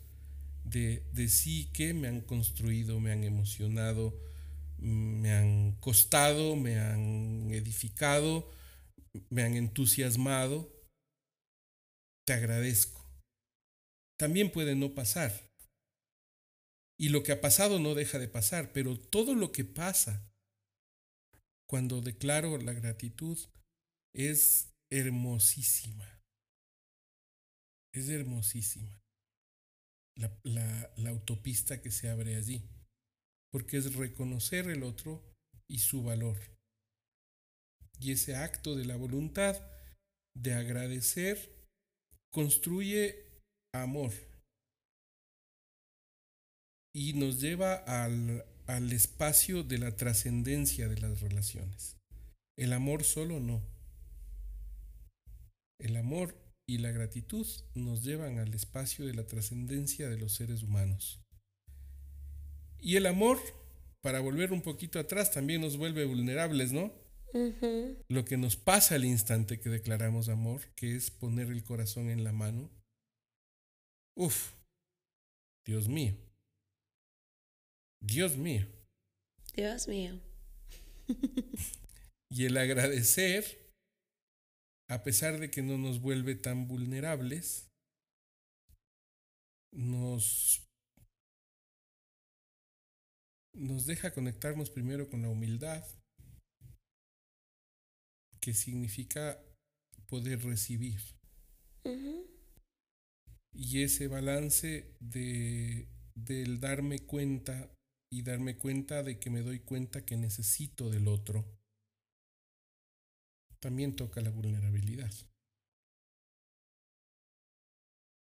de, 0.65 1.03
de 1.13 1.29
sí 1.29 1.71
que 1.73 1.95
me 1.95 2.09
han 2.09 2.21
construido, 2.21 3.01
me 3.01 3.13
han 3.13 3.25
emocionado, 3.25 4.19
me 4.79 5.33
han 5.33 5.73
costado, 5.81 6.57
me 6.57 6.79
han 6.79 7.51
edificado, 7.51 8.51
me 9.31 9.43
han 9.43 9.55
entusiasmado. 9.55 10.73
Te 12.27 12.35
agradezco. 12.35 13.06
También 14.19 14.51
puede 14.51 14.75
no 14.75 14.95
pasar. 14.95 15.33
Y 16.99 17.11
lo 17.11 17.23
que 17.23 17.33
ha 17.33 17.41
pasado 17.41 17.79
no 17.79 17.95
deja 17.95 18.19
de 18.19 18.29
pasar, 18.29 18.73
pero 18.73 18.99
todo 18.99 19.35
lo 19.35 19.53
que 19.53 19.65
pasa 19.65 20.33
cuando 21.69 22.01
declaro 22.01 22.57
la 22.59 22.73
gratitud 22.73 23.39
es 24.15 24.73
hermosísima. 24.91 26.23
Es 27.93 28.09
hermosísima. 28.09 29.03
La, 30.17 30.41
la, 30.97 31.11
autopista 31.11 31.83
que 31.83 31.91
se 31.91 32.09
abre 32.09 32.37
allí. 32.37 32.63
Porque 33.51 33.77
es 33.77 33.95
reconocer 33.95 34.69
el 34.71 34.83
otro 34.83 35.23
y 35.69 35.81
su 35.81 36.03
valor. 36.03 36.39
Y 38.01 38.13
ese 38.13 38.37
acto 38.37 38.75
de 38.75 38.87
la 38.87 38.97
voluntad 38.97 39.61
de 40.35 40.55
agradecer 40.55 41.69
construye 42.31 43.26
amor 43.83 44.12
y 46.95 47.12
nos 47.12 47.41
lleva 47.41 47.75
al, 47.75 48.45
al 48.67 48.93
espacio 48.93 49.62
de 49.62 49.79
la 49.79 49.97
trascendencia 49.97 50.89
de 50.89 50.99
las 51.01 51.21
relaciones. 51.21 51.97
El 52.57 52.73
amor 52.73 53.05
solo 53.05 53.39
no. 53.39 53.62
El 55.79 55.97
amor 55.97 56.35
y 56.67 56.79
la 56.79 56.91
gratitud 56.91 57.47
nos 57.75 58.03
llevan 58.03 58.39
al 58.39 58.55
espacio 58.55 59.07
de 59.07 59.15
la 59.15 59.27
trascendencia 59.27 60.09
de 60.09 60.19
los 60.19 60.33
seres 60.33 60.62
humanos. 60.62 61.21
Y 62.81 62.97
el 62.97 63.07
amor, 63.07 63.39
para 64.01 64.21
volver 64.21 64.53
un 64.53 64.62
poquito 64.62 64.99
atrás, 64.99 65.31
también 65.31 65.61
nos 65.61 65.77
vuelve 65.77 66.05
vulnerables, 66.05 66.73
¿no? 66.73 66.93
Lo 68.09 68.25
que 68.25 68.39
nos 68.39 68.57
pasa 68.57 68.95
al 68.95 69.05
instante 69.05 69.61
que 69.61 69.69
declaramos 69.69 70.29
amor, 70.29 70.62
que 70.75 70.97
es 70.97 71.11
poner 71.11 71.49
el 71.49 71.62
corazón 71.62 72.09
en 72.09 72.25
la 72.25 72.33
mano. 72.33 72.71
Uf, 74.17 74.55
Dios 75.67 75.89
mío. 75.89 76.17
Dios 78.01 78.37
mío. 78.37 78.67
Dios 79.55 79.89
mío. 79.89 80.19
y 82.31 82.47
el 82.47 82.57
agradecer, 82.57 83.45
a 84.89 85.03
pesar 85.03 85.39
de 85.39 85.51
que 85.51 85.63
no 85.63 85.77
nos 85.77 86.01
vuelve 86.01 86.35
tan 86.35 86.67
vulnerables, 86.67 87.69
nos, 89.73 90.67
nos 93.53 93.85
deja 93.85 94.15
conectarnos 94.15 94.71
primero 94.71 95.11
con 95.11 95.21
la 95.21 95.29
humildad, 95.29 95.85
que 98.41 98.55
significa 98.55 99.39
poder 100.09 100.43
recibir. 100.43 101.01
Y 103.59 103.83
ese 103.83 104.07
balance 104.07 104.95
de, 105.01 105.88
del 106.14 106.61
darme 106.61 106.99
cuenta 107.01 107.73
y 108.12 108.23
darme 108.23 108.59
cuenta 108.59 109.03
de 109.03 109.19
que 109.19 109.31
me 109.31 109.40
doy 109.40 109.61
cuenta 109.61 110.05
que 110.05 110.16
necesito 110.16 110.90
del 110.90 111.09
otro, 111.09 111.45
también 113.61 113.97
toca 113.97 114.21
la 114.21 114.31
vulnerabilidad. 114.31 115.12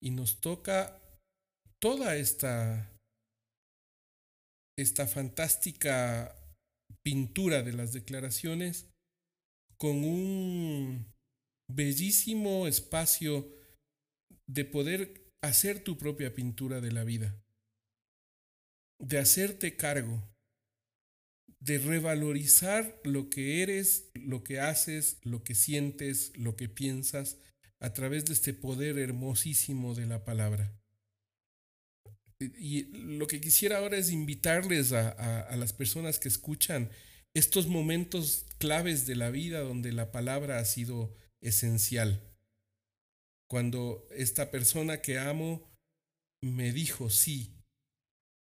Y 0.02 0.10
nos 0.10 0.40
toca 0.40 1.00
toda 1.80 2.16
esta, 2.16 2.98
esta 4.78 5.06
fantástica 5.06 6.34
pintura 7.04 7.62
de 7.62 7.72
las 7.72 7.92
declaraciones 7.92 8.88
con 9.78 10.02
un 10.02 11.12
bellísimo 11.70 12.66
espacio 12.66 13.52
de 14.48 14.64
poder 14.64 15.25
hacer 15.42 15.80
tu 15.82 15.98
propia 15.98 16.34
pintura 16.34 16.80
de 16.80 16.92
la 16.92 17.04
vida 17.04 17.36
de 18.98 19.18
hacerte 19.18 19.76
cargo, 19.76 20.22
de 21.60 21.78
revalorizar 21.78 23.00
lo 23.04 23.28
que 23.28 23.62
eres, 23.62 24.10
lo 24.14 24.44
que 24.44 24.60
haces, 24.60 25.18
lo 25.22 25.42
que 25.42 25.54
sientes, 25.54 26.32
lo 26.36 26.56
que 26.56 26.68
piensas 26.68 27.38
a 27.80 27.92
través 27.92 28.24
de 28.24 28.34
este 28.34 28.54
poder 28.54 28.98
hermosísimo 28.98 29.94
de 29.94 30.06
la 30.06 30.24
palabra. 30.24 30.80
Y 32.38 32.84
lo 32.92 33.26
que 33.26 33.40
quisiera 33.40 33.78
ahora 33.78 33.96
es 33.96 34.10
invitarles 34.10 34.92
a, 34.92 35.56
las 35.56 35.72
personas 35.72 36.18
que 36.18 36.28
escuchan 36.28 36.90
estos 37.34 37.66
momentos 37.66 38.46
claves 38.58 39.06
de 39.06 39.16
la 39.16 39.30
vida 39.30 39.60
donde 39.60 39.92
la 39.92 40.12
palabra 40.12 40.58
ha 40.58 40.64
sido 40.64 41.14
esencial. 41.40 42.35
Cuando 43.48 44.06
esta 44.10 44.50
persona 44.50 45.00
que 45.00 45.18
amo 45.18 45.70
me 46.42 46.72
dijo 46.72 47.10
sí, 47.10 47.56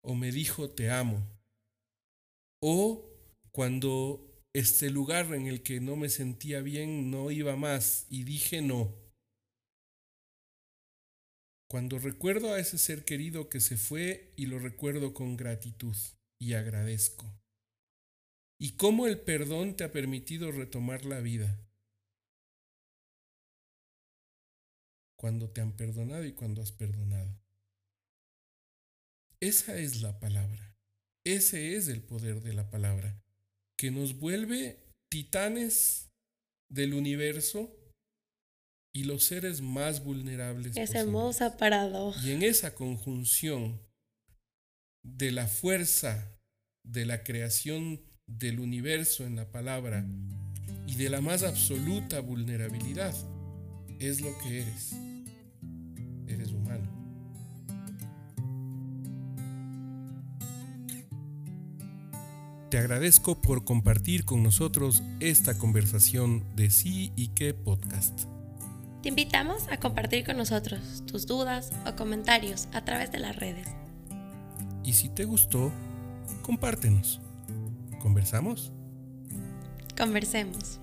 o 0.04 0.16
me 0.16 0.32
dijo 0.32 0.70
te 0.70 0.90
amo. 0.90 1.28
O 2.62 3.12
cuando 3.52 4.26
este 4.54 4.90
lugar 4.90 5.34
en 5.34 5.48
el 5.48 5.64
que 5.64 5.82
no 5.82 5.96
me 5.96 6.10
sentía 6.10 6.62
bien 6.62 7.12
no 7.12 7.32
iba 7.32 7.56
más 7.56 8.06
y 8.10 8.24
dije 8.24 8.62
no. 8.62 8.96
Cuando 11.68 12.00
recuerdo 12.00 12.54
a 12.54 12.60
ese 12.60 12.78
ser 12.78 13.04
querido 13.04 13.50
que 13.50 13.60
se 13.60 13.76
fue 13.76 14.32
y 14.38 14.46
lo 14.46 14.60
recuerdo 14.60 15.14
con 15.14 15.36
gratitud 15.36 15.96
y 16.40 16.54
agradezco. 16.54 17.26
Y 18.58 18.78
cómo 18.78 19.08
el 19.08 19.20
perdón 19.20 19.76
te 19.76 19.84
ha 19.84 19.92
permitido 19.92 20.52
retomar 20.52 21.06
la 21.06 21.20
vida. 21.20 21.64
Cuando 25.17 25.49
te 25.49 25.62
han 25.62 25.75
perdonado 25.75 26.25
y 26.25 26.34
cuando 26.34 26.62
has 26.62 26.71
perdonado. 26.71 27.39
Esa 29.39 29.78
es 29.78 30.01
la 30.01 30.19
palabra. 30.19 30.75
Ese 31.25 31.75
es 31.75 31.88
el 31.88 32.01
poder 32.01 32.41
de 32.41 32.54
la 32.54 32.69
palabra, 32.69 33.19
que 33.78 33.89
nos 33.89 34.19
vuelve 34.19 34.80
titanes 35.10 36.12
del 36.69 36.93
universo 36.93 37.75
y 38.93 39.04
los 39.04 39.23
seres 39.23 39.62
más 39.62 40.04
vulnerables. 40.04 40.78
Es 40.78 40.93
hermosa 40.93 41.58
paradoja. 41.58 42.25
Y 42.25 42.32
en 42.32 42.43
esa 42.43 42.75
conjunción 42.75 43.82
de 45.04 45.32
la 45.32 45.47
fuerza 45.47 46.39
de 46.84 47.06
la 47.06 47.23
creación 47.23 48.01
del 48.28 48.60
universo 48.60 49.25
en 49.25 49.36
la 49.36 49.51
palabra 49.51 50.06
y 50.88 50.95
de 50.95 51.10
la 51.10 51.21
más 51.21 51.43
absoluta 51.43 52.19
vulnerabilidad, 52.19 53.13
es 54.00 54.22
lo 54.22 54.38
que 54.40 54.62
eres. 54.62 54.96
Eres 56.28 56.52
humano. 56.52 56.90
Te 62.70 62.80
agradezco 62.80 63.41
por 63.41 63.64
compartir 63.64 64.26
con 64.26 64.43
nosotros 64.43 65.04
esta 65.20 65.58
conversación 65.58 66.43
de 66.56 66.70
sí 66.70 67.14
y 67.16 67.30
qué 67.30 67.54
podcast. 67.54 68.24
Te 69.02 69.10
invitamos 69.10 69.68
a 69.70 69.78
compartir 69.78 70.26
con 70.26 70.36
nosotros 70.36 71.04
tus 71.06 71.28
dudas 71.28 71.72
o 71.88 71.96
comentarios 71.96 72.68
a 72.74 72.84
través 72.84 73.12
de 73.12 73.20
las 73.20 73.36
redes. 73.36 73.68
Y 74.84 74.93
si 74.93 75.10
te 75.10 75.26
gustó, 75.26 75.72
compártenos. 76.41 77.22
¿Conversamos? 78.02 78.74
Conversemos. 79.96 80.80